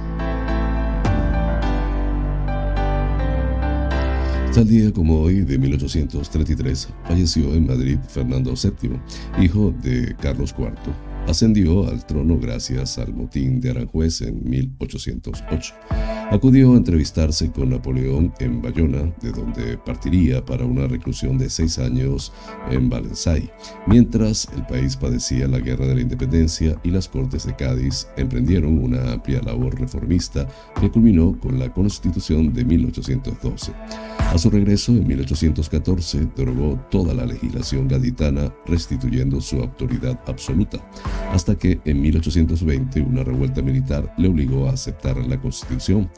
[4.53, 8.99] Tal día como hoy de 1833 falleció en Madrid Fernando VII,
[9.41, 15.73] hijo de Carlos IV ascendió al trono gracias al motín de Aranjuez en 1808.
[16.31, 21.77] Acudió a entrevistarse con Napoleón en Bayona, de donde partiría para una reclusión de seis
[21.77, 22.31] años
[22.69, 23.49] en Valensay,
[23.85, 28.81] mientras el país padecía la Guerra de la Independencia y las Cortes de Cádiz emprendieron
[28.81, 30.47] una amplia labor reformista
[30.79, 33.73] que culminó con la Constitución de 1812.
[34.31, 40.79] A su regreso en 1814 derogó toda la legislación gaditana, restituyendo su autoridad absoluta
[41.31, 46.09] hasta que en 1820 una revuelta militar le obligó a aceptar la Constitución.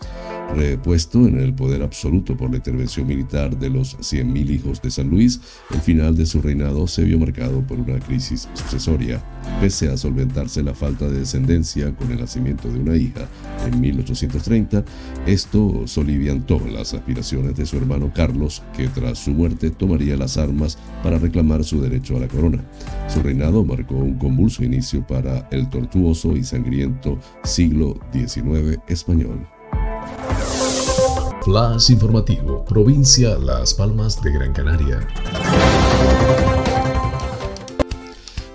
[0.55, 5.09] Repuesto en el poder absoluto por la intervención militar de los 100.000 hijos de San
[5.09, 5.39] Luis,
[5.71, 9.23] el final de su reinado se vio marcado por una crisis sucesoria.
[9.61, 13.27] Pese a solventarse la falta de descendencia con el nacimiento de una hija
[13.65, 14.83] en 1830,
[15.25, 20.77] esto soliviantó las aspiraciones de su hermano Carlos, que tras su muerte tomaría las armas
[21.03, 22.63] para reclamar su derecho a la corona.
[23.07, 29.47] Su reinado marcó un convulso inicio para el tortuoso y sangriento siglo XIX español.
[31.43, 35.05] Flash informativo, provincia Las Palmas de Gran Canaria.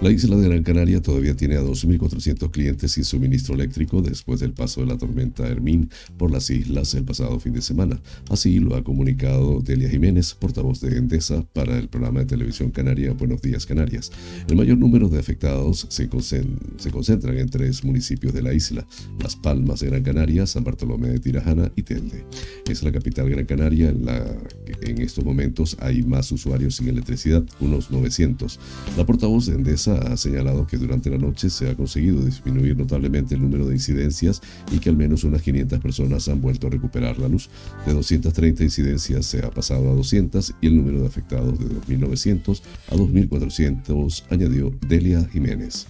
[0.01, 4.53] La isla de Gran Canaria todavía tiene a 2.400 clientes sin suministro eléctrico después del
[4.53, 8.01] paso de la tormenta Hermín por las islas el pasado fin de semana.
[8.31, 13.13] Así lo ha comunicado Delia Jiménez, portavoz de Endesa, para el programa de televisión canaria
[13.13, 14.13] Buenos Días Canarias.
[14.49, 18.87] El mayor número de afectados se, concentran en tres municipios de la isla,
[19.21, 22.25] Las Palmas de Gran Canaria, San Bartolomé de Tirajana y Telde.
[22.71, 24.25] Es la capital Gran Canaria en la
[24.65, 28.61] que en estos momentos hay más usuarios sin electricidad, unos 900.
[28.97, 33.35] La portavoz de Endesa ha señalado que durante la noche se ha conseguido disminuir notablemente
[33.35, 34.41] el número de incidencias
[34.73, 37.49] y que al menos unas 500 personas han vuelto a recuperar la luz.
[37.87, 42.61] De 230 incidencias se ha pasado a 200 y el número de afectados de 2.900
[42.91, 45.87] a 2.400, añadió Delia Jiménez.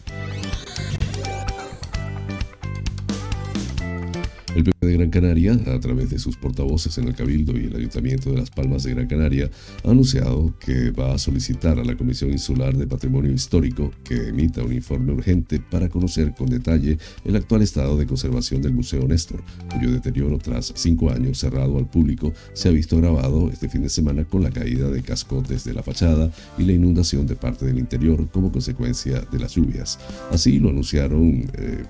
[4.55, 8.31] El de Gran Canaria, a través de sus portavoces en el Cabildo y el Ayuntamiento
[8.31, 9.51] de Las Palmas de Gran Canaria,
[9.85, 14.63] ha anunciado que va a solicitar a la Comisión Insular de Patrimonio Histórico que emita
[14.63, 19.43] un informe urgente para conocer con detalle el actual estado de conservación del Museo Néstor,
[19.73, 23.89] cuyo deterioro tras cinco años cerrado al público se ha visto agravado este fin de
[23.89, 27.79] semana con la caída de cascotes de la fachada y la inundación de parte del
[27.79, 29.99] interior como consecuencia de las lluvias.
[30.31, 31.85] Así lo anunciaron eh,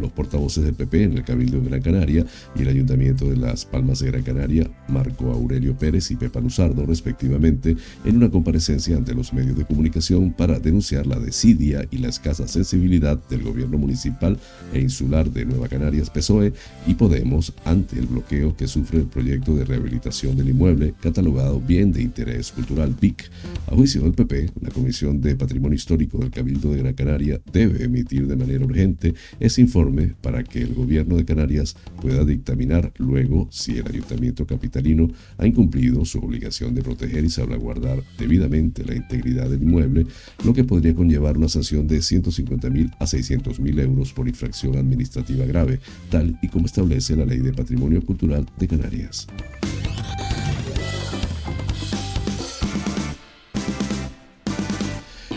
[0.00, 3.64] los portavoces del PP en el Cabildo de Gran Canaria y el Ayuntamiento de Las
[3.64, 9.14] Palmas de Gran Canaria, Marco Aurelio Pérez y Pepa Luzardo, respectivamente, en una comparecencia ante
[9.14, 14.38] los medios de comunicación para denunciar la desidia y la escasa sensibilidad del gobierno municipal
[14.72, 16.52] e insular de Nueva Canarias PSOE
[16.86, 21.92] y Podemos ante el bloqueo que sufre el proyecto de rehabilitación del inmueble catalogado bien
[21.92, 23.30] de interés cultural BIC.
[23.68, 27.84] A juicio del PP, la Comisión de Patrimonio Histórico del Cabildo de Gran Canaria debe
[27.84, 33.48] emitir de manera urgente ese informe para que el gobierno de Canarias pueda dictaminar luego
[33.50, 35.08] si el ayuntamiento capitalino
[35.38, 40.06] ha incumplido su obligación de proteger y salvaguardar debidamente la integridad del inmueble,
[40.44, 45.80] lo que podría conllevar una sanción de 150.000 a 600.000 euros por infracción administrativa grave,
[46.10, 49.26] tal y como establece la Ley de Patrimonio Cultural de Canarias.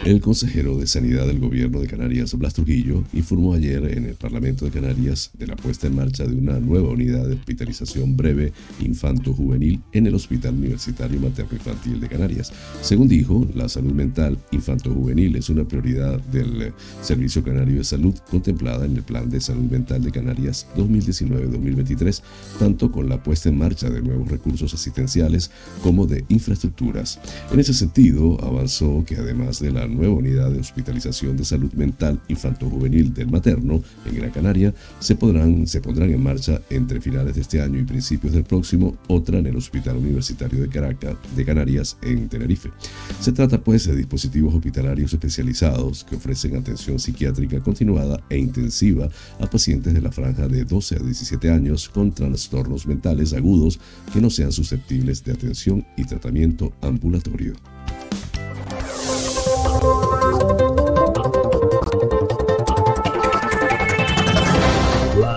[0.06, 4.66] El consejero de Sanidad del Gobierno de Canarias, Blas Trujillo, informó ayer en el Parlamento
[4.66, 8.52] de Canarias de la puesta en marcha de una nueva unidad de hospitalización breve
[8.82, 12.52] infanto-juvenil en el Hospital Universitario Materno-Infantil de Canarias.
[12.82, 18.86] Según dijo, la salud mental infanto-juvenil es una prioridad del Servicio Canario de Salud contemplada
[18.86, 22.22] en el Plan de Salud Mental de Canarias 2019-2023,
[22.60, 25.50] tanto con la puesta en marcha de nuevos recursos asistenciales
[25.82, 27.22] como de infraestructuras.
[27.54, 32.22] En ese sentido, avanzó que además de la nueva unidad de hospitalización de salud mental
[32.28, 37.42] infanto-juvenil del materno en Gran Canaria se, podrán, se pondrán en marcha entre finales de
[37.42, 41.98] este año y principios del próximo otra en el Hospital Universitario de Caracas de Canarias
[42.02, 42.72] en Tenerife.
[43.20, 49.48] Se trata pues de dispositivos hospitalarios especializados que ofrecen atención psiquiátrica continuada e intensiva a
[49.48, 53.80] pacientes de la franja de 12 a 17 años con trastornos mentales agudos
[54.12, 57.73] que no sean susceptibles de atención y tratamiento ambulatorio.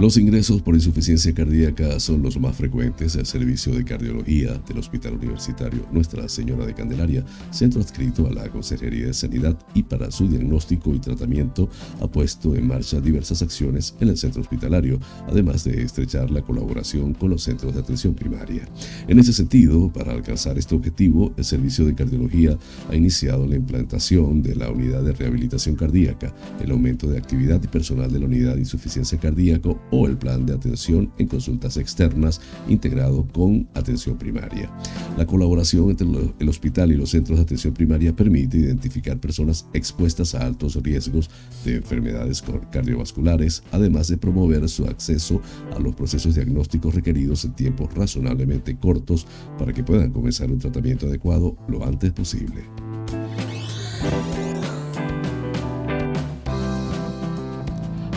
[0.00, 5.16] Los ingresos por insuficiencia cardíaca son los más frecuentes del Servicio de Cardiología del Hospital
[5.16, 10.26] Universitario Nuestra Señora de Candelaria, centro adscrito a la Consejería de Sanidad y para su
[10.26, 11.68] diagnóstico y tratamiento
[12.00, 14.98] ha puesto en marcha diversas acciones en el centro hospitalario,
[15.28, 18.66] además de estrechar la colaboración con los centros de atención primaria.
[19.06, 22.56] En ese sentido, para alcanzar este objetivo, el Servicio de Cardiología
[22.88, 27.66] ha iniciado la implantación de la unidad de rehabilitación cardíaca, el aumento de actividad y
[27.68, 32.40] personal de la unidad de insuficiencia cardíaca o el plan de atención en consultas externas
[32.68, 34.70] integrado con atención primaria.
[35.16, 36.06] La colaboración entre
[36.38, 41.30] el hospital y los centros de atención primaria permite identificar personas expuestas a altos riesgos
[41.64, 45.40] de enfermedades cardiovasculares, además de promover su acceso
[45.74, 49.26] a los procesos diagnósticos requeridos en tiempos razonablemente cortos
[49.58, 52.62] para que puedan comenzar un tratamiento adecuado lo antes posible.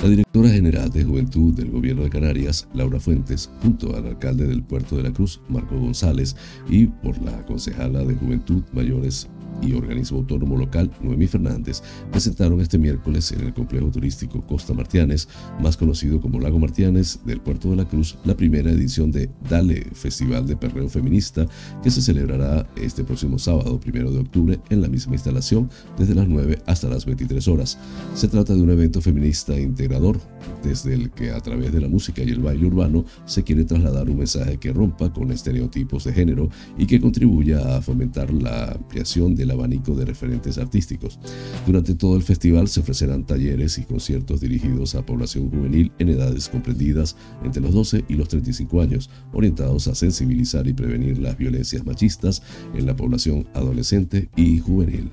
[0.04, 4.62] La directora general de Juventud del Gobierno de Canarias, Laura Fuentes, junto al alcalde del
[4.62, 6.36] Puerto de la Cruz, Marco González,
[6.68, 9.30] y por la concejala de Juventud Mayores
[9.62, 11.82] y organismo autónomo local Noemí Fernández
[12.12, 15.28] presentaron este miércoles en el complejo turístico Costa Martianes,
[15.62, 19.88] más conocido como Lago Martianes del Puerto de la Cruz, la primera edición de Dale,
[19.94, 21.46] Festival de Perreo Feminista,
[21.82, 26.28] que se celebrará este próximo sábado, primero de octubre, en la misma instalación, desde las
[26.28, 27.78] 9 hasta las 23 horas.
[28.16, 30.20] Se trata de un evento feminista integrador,
[30.64, 34.10] desde el que a través de la música y el baile urbano se quiere trasladar
[34.10, 39.36] un mensaje que rompa con estereotipos de género y que contribuya a fomentar la ampliación
[39.36, 41.20] de la abanico de referentes artísticos.
[41.66, 46.50] Durante todo el festival se ofrecerán talleres y conciertos dirigidos a población juvenil en edades
[46.50, 51.86] comprendidas entre los 12 y los 35 años, orientados a sensibilizar y prevenir las violencias
[51.86, 52.42] machistas
[52.74, 55.12] en la población adolescente y juvenil.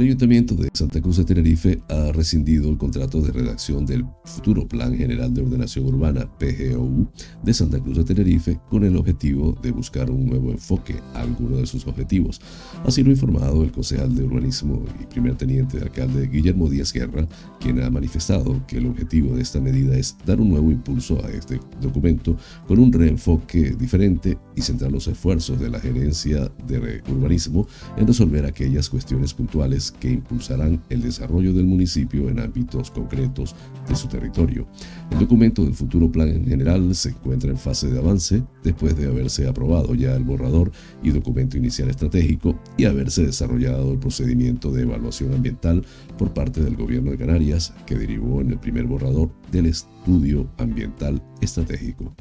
[0.00, 4.66] El Ayuntamiento de Santa Cruz de Tenerife ha rescindido el contrato de redacción del futuro
[4.66, 7.06] Plan General de Ordenación Urbana, PGOU,
[7.42, 11.58] de Santa Cruz de Tenerife con el objetivo de buscar un nuevo enfoque a alguno
[11.58, 12.40] de sus objetivos.
[12.86, 16.94] Así lo ha informado el concejal de urbanismo y primer teniente de alcalde Guillermo Díaz
[16.94, 17.28] Guerra,
[17.60, 21.28] quien ha manifestado que el objetivo de esta medida es dar un nuevo impulso a
[21.28, 27.68] este documento con un reenfoque diferente y centrar los esfuerzos de la gerencia de urbanismo
[27.98, 33.54] en resolver aquellas cuestiones puntuales que impulsarán el desarrollo del municipio en ámbitos concretos
[33.88, 34.66] de su territorio.
[35.10, 39.06] El documento del futuro plan en general se encuentra en fase de avance después de
[39.06, 40.70] haberse aprobado ya el borrador
[41.02, 45.84] y documento inicial estratégico y haberse desarrollado el procedimiento de evaluación ambiental
[46.18, 51.22] por parte del gobierno de Canarias que derivó en el primer borrador del estudio ambiental
[51.40, 52.14] estratégico.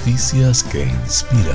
[0.00, 1.54] Noticias que inspiran.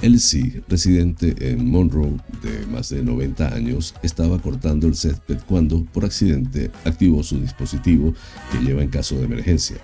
[0.00, 6.06] Elsie, residente en Monroe de más de 90 años, estaba cortando el césped cuando, por
[6.06, 8.14] accidente, activó su dispositivo
[8.50, 9.76] que lleva en caso de emergencia.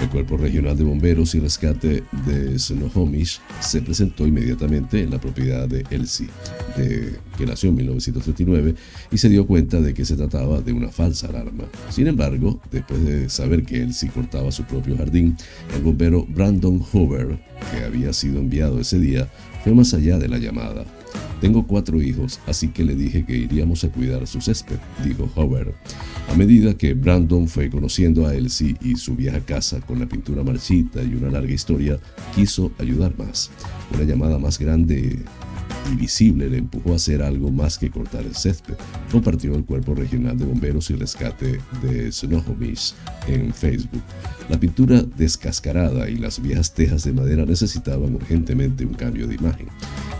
[0.00, 5.68] El Cuerpo Regional de Bomberos y Rescate de Snohomish se presentó inmediatamente en la propiedad
[5.68, 6.28] de Elsie,
[7.46, 8.74] nació en 1939,
[9.10, 11.64] y se dio cuenta de que se trataba de una falsa alarma.
[11.90, 15.36] Sin embargo, después de saber que Elsie cortaba su propio jardín,
[15.74, 17.38] el bombero Brandon Hoover,
[17.70, 19.28] que había sido enviado ese día,
[19.64, 20.84] fue más allá de la llamada.
[21.40, 25.72] Tengo cuatro hijos, así que le dije que iríamos a cuidar su césped, dijo Howard.
[26.28, 30.42] A medida que Brandon fue conociendo a Elsie y su vieja casa con la pintura
[30.42, 31.98] marchita y una larga historia,
[32.34, 33.50] quiso ayudar más.
[33.94, 35.18] Una llamada más grande
[35.90, 38.74] y visible le empujó a hacer algo más que cortar el césped.
[39.10, 42.94] Compartió el Cuerpo Regional de Bomberos y Rescate de Snohomish
[43.26, 44.02] en Facebook.
[44.48, 49.68] La pintura descascarada y las viejas tejas de madera necesitaban urgentemente un cambio de imagen.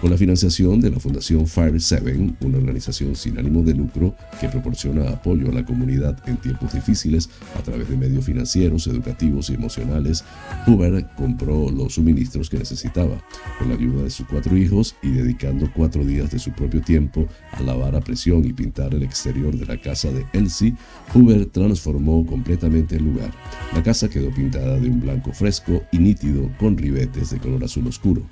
[0.00, 4.48] Con la financiación de la Fundación Fire 7, una organización sin ánimo de lucro que
[4.48, 9.54] proporciona apoyo a la comunidad en tiempos difíciles a través de medios financieros, educativos y
[9.54, 10.24] emocionales,
[10.66, 13.22] Hoover compró los suministros que necesitaba.
[13.58, 17.28] Con la ayuda de sus cuatro hijos y dedicando cuatro días de su propio tiempo
[17.52, 20.74] a lavar a presión y pintar el exterior de la casa de Elsie,
[21.12, 23.34] Hoover transformó completamente el lugar.
[23.74, 27.86] La casa quedó pintada de un blanco fresco y nítido con ribetes de color azul
[27.86, 28.22] oscuro.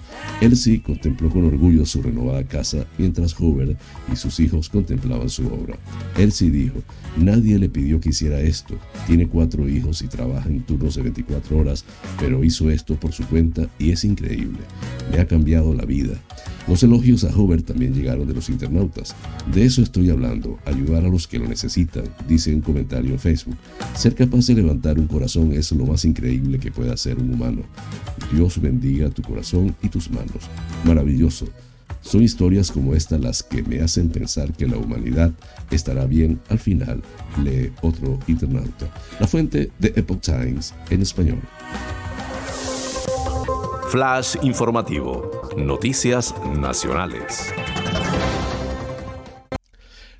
[0.41, 3.77] Elsie contempló con orgullo su renovada casa mientras Hoover
[4.13, 5.77] y sus hijos contemplaban su obra.
[6.17, 6.81] Elsie dijo,
[7.17, 8.75] nadie le pidió que hiciera esto.
[9.07, 11.85] Tiene cuatro hijos y trabaja en turnos de 24 horas,
[12.19, 14.59] pero hizo esto por su cuenta y es increíble.
[15.13, 16.15] Me ha cambiado la vida.
[16.69, 19.17] Los elogios a Hoover también llegaron de los internautas.
[19.53, 23.57] De eso estoy hablando, ayudar a los que lo necesitan, dice un comentario en Facebook.
[23.95, 27.63] Ser capaz de levantar un corazón es lo más increíble que puede hacer un humano.
[28.33, 30.51] Dios bendiga tu corazón y tus manos.
[30.85, 31.49] Maravilloso.
[32.03, 35.33] Son historias como esta las que me hacen pensar que la humanidad
[35.71, 37.03] estará bien al final,
[37.43, 38.93] lee otro internauta.
[39.19, 41.41] La fuente de Epoch Times en español.
[43.91, 45.38] Flash informativo.
[45.57, 47.53] Noticias nacionales.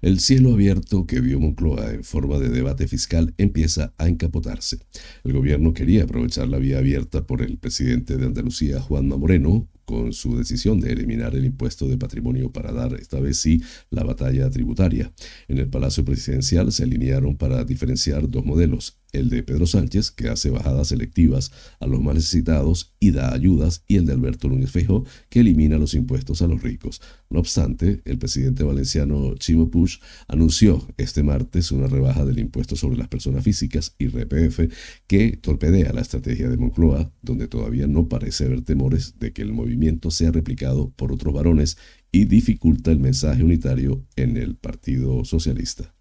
[0.01, 4.79] El cielo abierto que vio Moncloa en forma de debate fiscal empieza a encapotarse.
[5.25, 10.13] El gobierno quería aprovechar la vía abierta por el presidente de Andalucía, Juanma Moreno, con
[10.13, 14.51] su decisión de eliminar el impuesto de patrimonio para dar esta vez sí la batalla
[14.51, 15.13] tributaria.
[15.49, 20.29] En el Palacio Presidencial se alinearon para diferenciar dos modelos, el de Pedro Sánchez, que
[20.29, 21.51] hace bajadas selectivas
[21.81, 25.79] a los más necesitados y da ayudas, y el de Alberto Núñez Fejo, que elimina
[25.79, 27.01] los impuestos a los ricos.
[27.31, 29.99] No obstante, el presidente valenciano Chimo Puig
[30.29, 34.73] anunció este martes una rebaja del impuesto sobre las personas físicas, IRPF,
[35.07, 39.53] que torpedea la estrategia de Moncloa, donde todavía no parece haber temores de que el
[39.53, 41.79] movimiento sea replicado por otros varones
[42.13, 45.98] y dificulta el mensaje unitario en el Partido Socialista.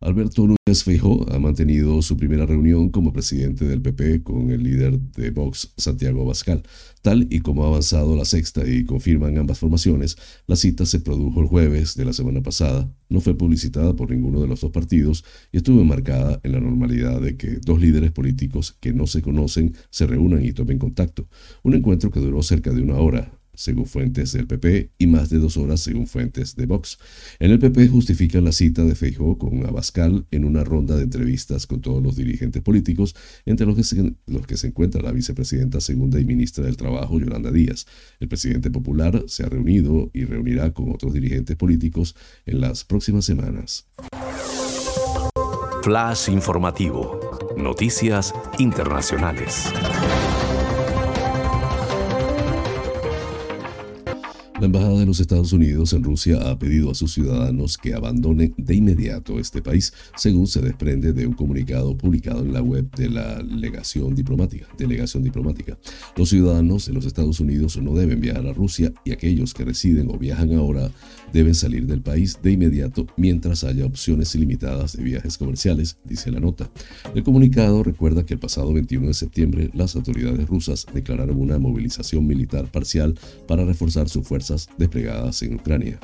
[0.00, 5.00] Alberto Núñez Feijóo ha mantenido su primera reunión como presidente del PP con el líder
[5.00, 6.62] de Vox, Santiago Abascal.
[7.02, 11.40] Tal y como ha avanzado la sexta y confirman ambas formaciones, la cita se produjo
[11.40, 15.24] el jueves de la semana pasada, no fue publicitada por ninguno de los dos partidos
[15.50, 19.74] y estuvo enmarcada en la normalidad de que dos líderes políticos que no se conocen
[19.90, 21.26] se reúnan y tomen contacto.
[21.64, 25.38] Un encuentro que duró cerca de una hora, según fuentes del PP, y más de
[25.38, 26.98] dos horas, según fuentes de Vox.
[27.40, 31.66] En el PP justifican la cita de Feijóo con Abascal en una ronda de entrevistas
[31.66, 35.80] con todos los dirigentes políticos, entre los que se, los que se encuentra la vicepresidenta
[35.80, 37.86] segunda y ministra del Trabajo, Yolanda Díaz.
[38.20, 42.14] El presidente popular se ha reunido y reunirá con otros dirigentes políticos
[42.46, 43.86] en las próximas semanas.
[45.82, 47.18] Flash informativo.
[47.56, 49.72] Noticias internacionales.
[54.60, 58.54] La Embajada de los Estados Unidos en Rusia ha pedido a sus ciudadanos que abandonen
[58.56, 63.08] de inmediato este país, según se desprende de un comunicado publicado en la web de
[63.08, 64.66] la Legación Diplomática.
[64.76, 65.78] Delegación Diplomática.
[66.16, 70.10] Los ciudadanos de los Estados Unidos no deben viajar a Rusia y aquellos que residen
[70.10, 70.90] o viajan ahora
[71.32, 76.40] deben salir del país de inmediato mientras haya opciones ilimitadas de viajes comerciales, dice la
[76.40, 76.70] nota.
[77.14, 82.26] El comunicado recuerda que el pasado 21 de septiembre las autoridades rusas declararon una movilización
[82.26, 86.00] militar parcial para reforzar su fuerza desplegadas en Ucrania.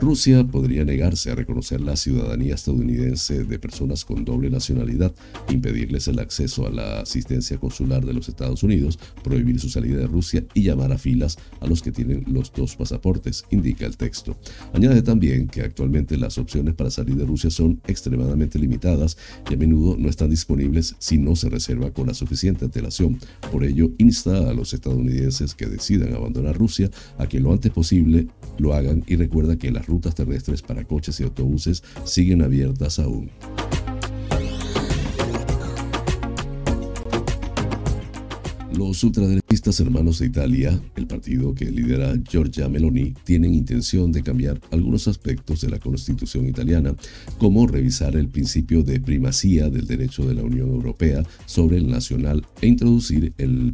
[0.00, 5.14] Rusia podría negarse a reconocer la ciudadanía estadounidense de personas con doble nacionalidad,
[5.50, 10.06] impedirles el acceso a la asistencia consular de los Estados Unidos, prohibir su salida de
[10.06, 14.36] Rusia y llamar a filas a los que tienen los dos pasaportes, indica el texto.
[14.72, 19.16] Añade también que actualmente las opciones para salir de Rusia son extremadamente limitadas
[19.50, 23.18] y a menudo no están disponibles si no se reserva con la suficiente antelación.
[23.50, 28.28] Por ello, insta a los estadounidenses que decidan abandonar Rusia a que lo antes posible
[28.58, 33.30] lo hagan y recuerda que las rutas terrestres para coches y autobuses siguen abiertas aún.
[38.88, 44.60] Los ultraderechistas hermanos de Italia, el partido que lidera Giorgia Meloni, tienen intención de cambiar
[44.72, 46.94] algunos aspectos de la constitución italiana,
[47.38, 52.44] como revisar el principio de primacía del derecho de la Unión Europea sobre el nacional
[52.60, 53.72] e introducir el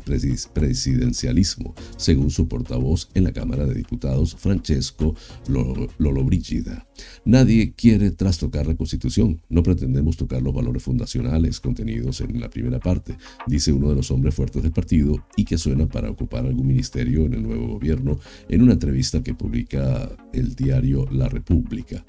[0.52, 5.14] presidencialismo, según su portavoz en la Cámara de Diputados, Francesco
[5.48, 6.86] Lollobrigida.
[7.24, 12.78] Nadie quiere trastocar la constitución, no pretendemos tocar los valores fundacionales contenidos en la primera
[12.78, 14.97] parte, dice uno de los hombres fuertes del partido
[15.36, 18.18] y que suena para ocupar algún ministerio en el nuevo gobierno
[18.48, 22.04] en una entrevista que publica el diario La República.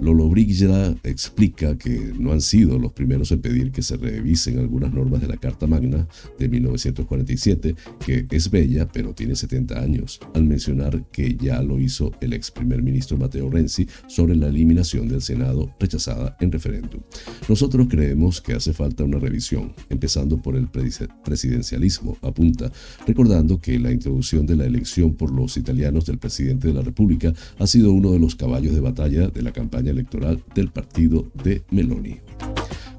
[0.00, 4.92] Lolo Brigida explica que no han sido los primeros en pedir que se revisen algunas
[4.92, 6.06] normas de la Carta Magna
[6.38, 7.74] de 1947,
[8.04, 12.50] que es bella pero tiene 70 años, al mencionar que ya lo hizo el ex
[12.50, 17.00] primer ministro Matteo Renzi sobre la eliminación del Senado rechazada en referéndum.
[17.48, 22.70] Nosotros creemos que hace falta una revisión, empezando por el presidencialismo apunta,
[23.06, 27.32] recordando que la introducción de la elección por los italianos del presidente de la República
[27.58, 31.62] ha sido uno de los caballos de batalla de la campaña electoral del partido de
[31.70, 32.16] Meloni.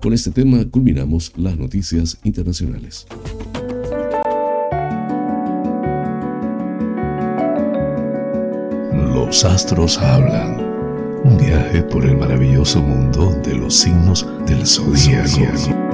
[0.02, 3.08] Con este tema culminamos las noticias internacionales.
[9.14, 10.66] Los astros hablan.
[11.24, 15.87] Un viaje por el maravilloso mundo de los signos del zodiaco.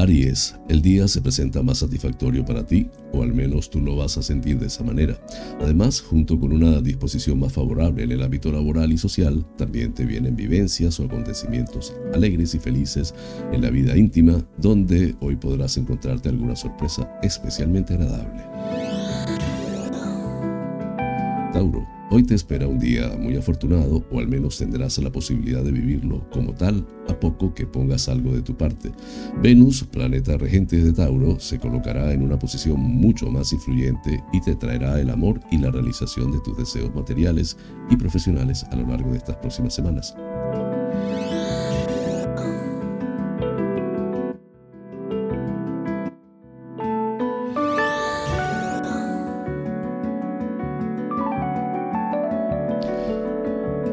[0.00, 4.16] Aries, el día se presenta más satisfactorio para ti, o al menos tú lo vas
[4.16, 5.18] a sentir de esa manera.
[5.60, 10.06] Además, junto con una disposición más favorable en el ámbito laboral y social, también te
[10.06, 13.14] vienen vivencias o acontecimientos alegres y felices
[13.52, 18.42] en la vida íntima, donde hoy podrás encontrarte alguna sorpresa especialmente agradable.
[21.52, 25.70] Tauro, Hoy te espera un día muy afortunado o al menos tendrás la posibilidad de
[25.70, 28.90] vivirlo como tal a poco que pongas algo de tu parte.
[29.40, 34.56] Venus, planeta regente de Tauro, se colocará en una posición mucho más influyente y te
[34.56, 37.56] traerá el amor y la realización de tus deseos materiales
[37.90, 40.12] y profesionales a lo largo de estas próximas semanas.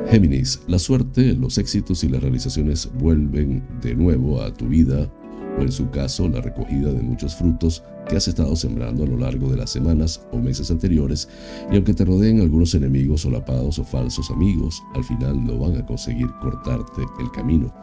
[0.10, 5.12] Géminis, la suerte, los éxitos y las realizaciones vuelven de nuevo a tu vida
[5.58, 9.18] o en su caso la recogida de muchos frutos que has estado sembrando a lo
[9.18, 11.28] largo de las semanas o meses anteriores
[11.72, 15.86] y aunque te rodeen algunos enemigos solapados o falsos amigos, al final no van a
[15.86, 17.74] conseguir cortarte el camino.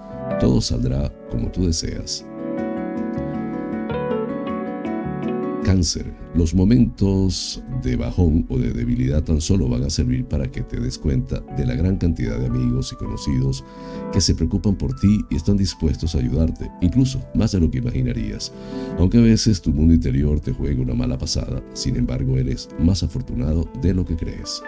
[0.41, 2.25] Todo saldrá como tú deseas.
[5.65, 6.15] Cáncer.
[6.35, 10.79] Los momentos de bajón o de debilidad tan solo van a servir para que te
[10.79, 13.65] des cuenta de la gran cantidad de amigos y conocidos
[14.13, 17.79] que se preocupan por ti y están dispuestos a ayudarte, incluso más de lo que
[17.79, 18.53] imaginarías.
[18.99, 23.03] Aunque a veces tu mundo interior te juegue una mala pasada, sin embargo eres más
[23.03, 24.63] afortunado de lo que crees.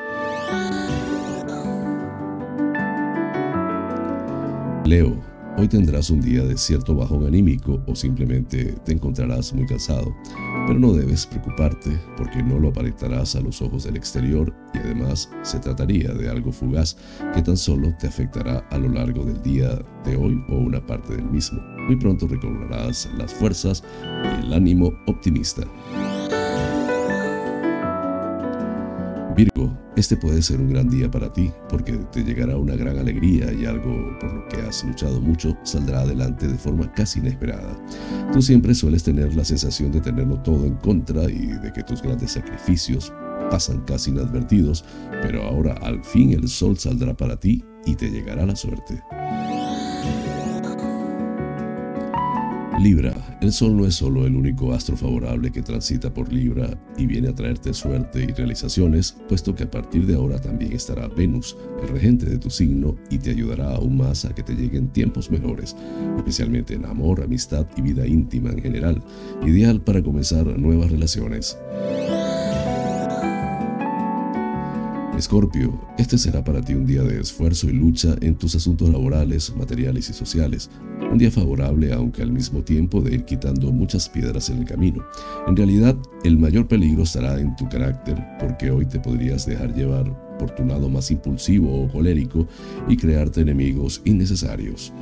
[4.87, 5.37] Leo.
[5.59, 10.15] Hoy tendrás un día de cierto bajón anímico o simplemente te encontrarás muy cansado.
[10.67, 15.31] Pero no debes preocuparte porque no lo aparentarás a los ojos del exterior y además
[15.43, 16.97] se trataría de algo fugaz
[17.35, 21.15] que tan solo te afectará a lo largo del día de hoy o una parte
[21.15, 21.61] del mismo.
[21.87, 23.85] Muy pronto recobrarás las fuerzas
[24.25, 25.63] y el ánimo optimista.
[29.37, 33.53] Virgo, este puede ser un gran día para ti porque te llegará una gran alegría
[33.53, 37.77] y algo por lo que has luchado mucho saldrá adelante de forma casi inesperada.
[38.33, 42.01] Tú siempre sueles tener la sensación de tenerlo todo en contra y de que tus
[42.01, 43.13] grandes sacrificios
[43.51, 44.87] pasan casi inadvertidos,
[45.21, 49.03] pero ahora al fin el sol saldrá para ti y te llegará la suerte.
[52.81, 57.07] Libra, el Sol no es solo el único astro favorable que transita por Libra y
[57.07, 61.57] viene a traerte suerte y realizaciones, puesto que a partir de ahora también estará Venus,
[61.83, 65.31] el regente de tu signo, y te ayudará aún más a que te lleguen tiempos
[65.31, 65.77] mejores,
[66.17, 69.03] especialmente en amor, amistad y vida íntima en general,
[69.45, 71.59] ideal para comenzar nuevas relaciones.
[75.17, 79.55] Escorpio, este será para ti un día de esfuerzo y lucha en tus asuntos laborales,
[79.57, 80.69] materiales y sociales.
[81.11, 85.07] Un día favorable, aunque al mismo tiempo de ir quitando muchas piedras en el camino.
[85.47, 90.37] En realidad, el mayor peligro estará en tu carácter, porque hoy te podrías dejar llevar
[90.39, 92.47] por tu lado más impulsivo o colérico
[92.87, 94.93] y crearte enemigos innecesarios.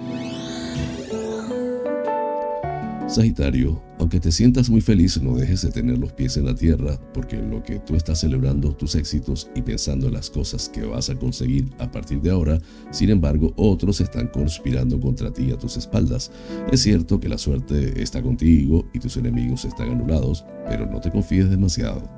[3.07, 6.99] Sagitario, aunque te sientas muy feliz, no dejes de tener los pies en la tierra,
[7.13, 11.11] porque lo que tú estás celebrando tus éxitos y pensando en las cosas que vas
[11.11, 12.59] a conseguir a partir de ahora,
[12.91, 16.33] sin embargo, otros están conspirando contra ti a tus espaldas.
[16.73, 21.11] Es cierto que la suerte está contigo y tus enemigos están anulados, pero no te
[21.11, 22.09] confíes demasiado.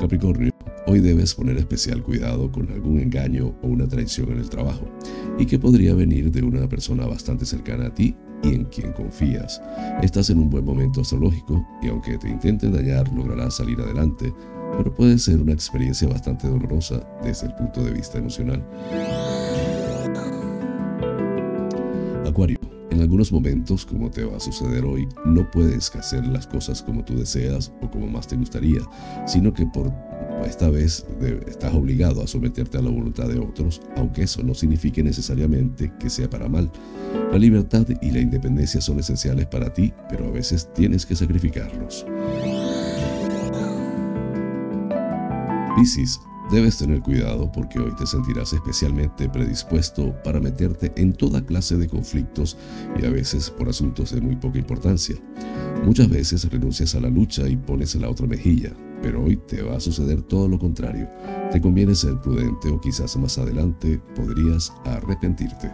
[0.00, 0.53] Capricornio,
[0.86, 4.88] hoy debes poner especial cuidado con algún engaño o una traición en el trabajo,
[5.38, 9.60] y que podría venir de una persona bastante cercana a ti y en quien confías.
[10.02, 14.32] Estás en un buen momento astrológico y aunque te intenten dañar lograrás salir adelante,
[14.76, 18.62] pero puede ser una experiencia bastante dolorosa desde el punto de vista emocional.
[22.26, 22.73] Acuario.
[22.94, 27.04] En algunos momentos, como te va a suceder hoy, no puedes hacer las cosas como
[27.04, 28.82] tú deseas o como más te gustaría,
[29.26, 29.92] sino que por
[30.46, 31.04] esta vez
[31.48, 36.08] estás obligado a someterte a la voluntad de otros, aunque eso no signifique necesariamente que
[36.08, 36.70] sea para mal.
[37.32, 42.06] La libertad y la independencia son esenciales para ti, pero a veces tienes que sacrificarlos.
[45.74, 46.20] Piscis,
[46.50, 51.88] Debes tener cuidado porque hoy te sentirás especialmente predispuesto para meterte en toda clase de
[51.88, 52.58] conflictos
[53.00, 55.16] y a veces por asuntos de muy poca importancia.
[55.84, 58.72] Muchas veces renuncias a la lucha y pones la otra mejilla,
[59.02, 61.08] pero hoy te va a suceder todo lo contrario.
[61.50, 65.70] Te conviene ser prudente o quizás más adelante podrías arrepentirte.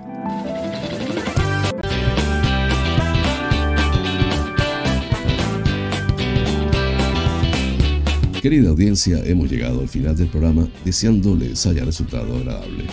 [8.41, 12.85] Querida audiencia, hemos llegado al final del programa deseándoles haya resultado agradable.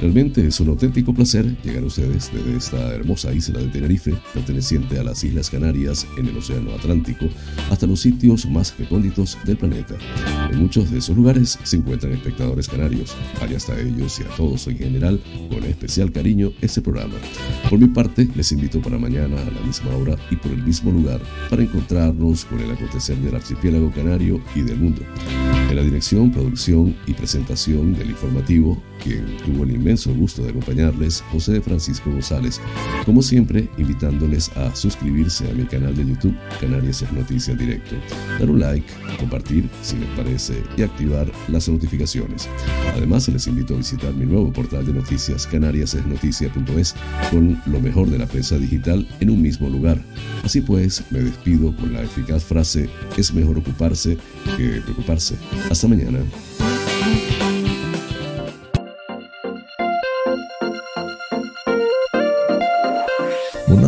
[0.00, 4.98] Realmente es un auténtico placer llegar a ustedes desde esta hermosa isla de Tenerife, perteneciente
[4.98, 7.26] a las Islas Canarias en el Océano Atlántico,
[7.70, 9.94] hasta los sitios más recónditos del planeta.
[10.50, 13.16] En muchos de esos lugares se encuentran espectadores canarios.
[13.40, 15.18] Vaya hasta ellos y a todos en general,
[15.48, 17.14] con especial cariño, este programa.
[17.70, 20.90] Por mi parte, les invito para mañana a la misma hora y por el mismo
[20.90, 25.00] lugar para encontrarnos con el acontecer del archipiélago canario y del mundo
[25.70, 31.22] en la dirección, producción y presentación del informativo, quien tuvo el inmenso gusto de acompañarles,
[31.30, 32.60] José Francisco González.
[33.04, 37.94] Como siempre, invitándoles a suscribirse a mi canal de YouTube, Canarias es Noticias Directo,
[38.40, 38.84] dar un like,
[39.20, 42.48] compartir si les parece y activar las notificaciones.
[42.96, 46.96] Además, les invito a visitar mi nuevo portal de noticias, canariasesnoticia.es,
[47.30, 50.02] con lo mejor de la prensa digital en un mismo lugar.
[50.42, 54.18] Así pues, me despido con la eficaz frase, es mejor ocuparse
[54.56, 55.36] que preocuparse.
[55.70, 56.18] Hasta mañana.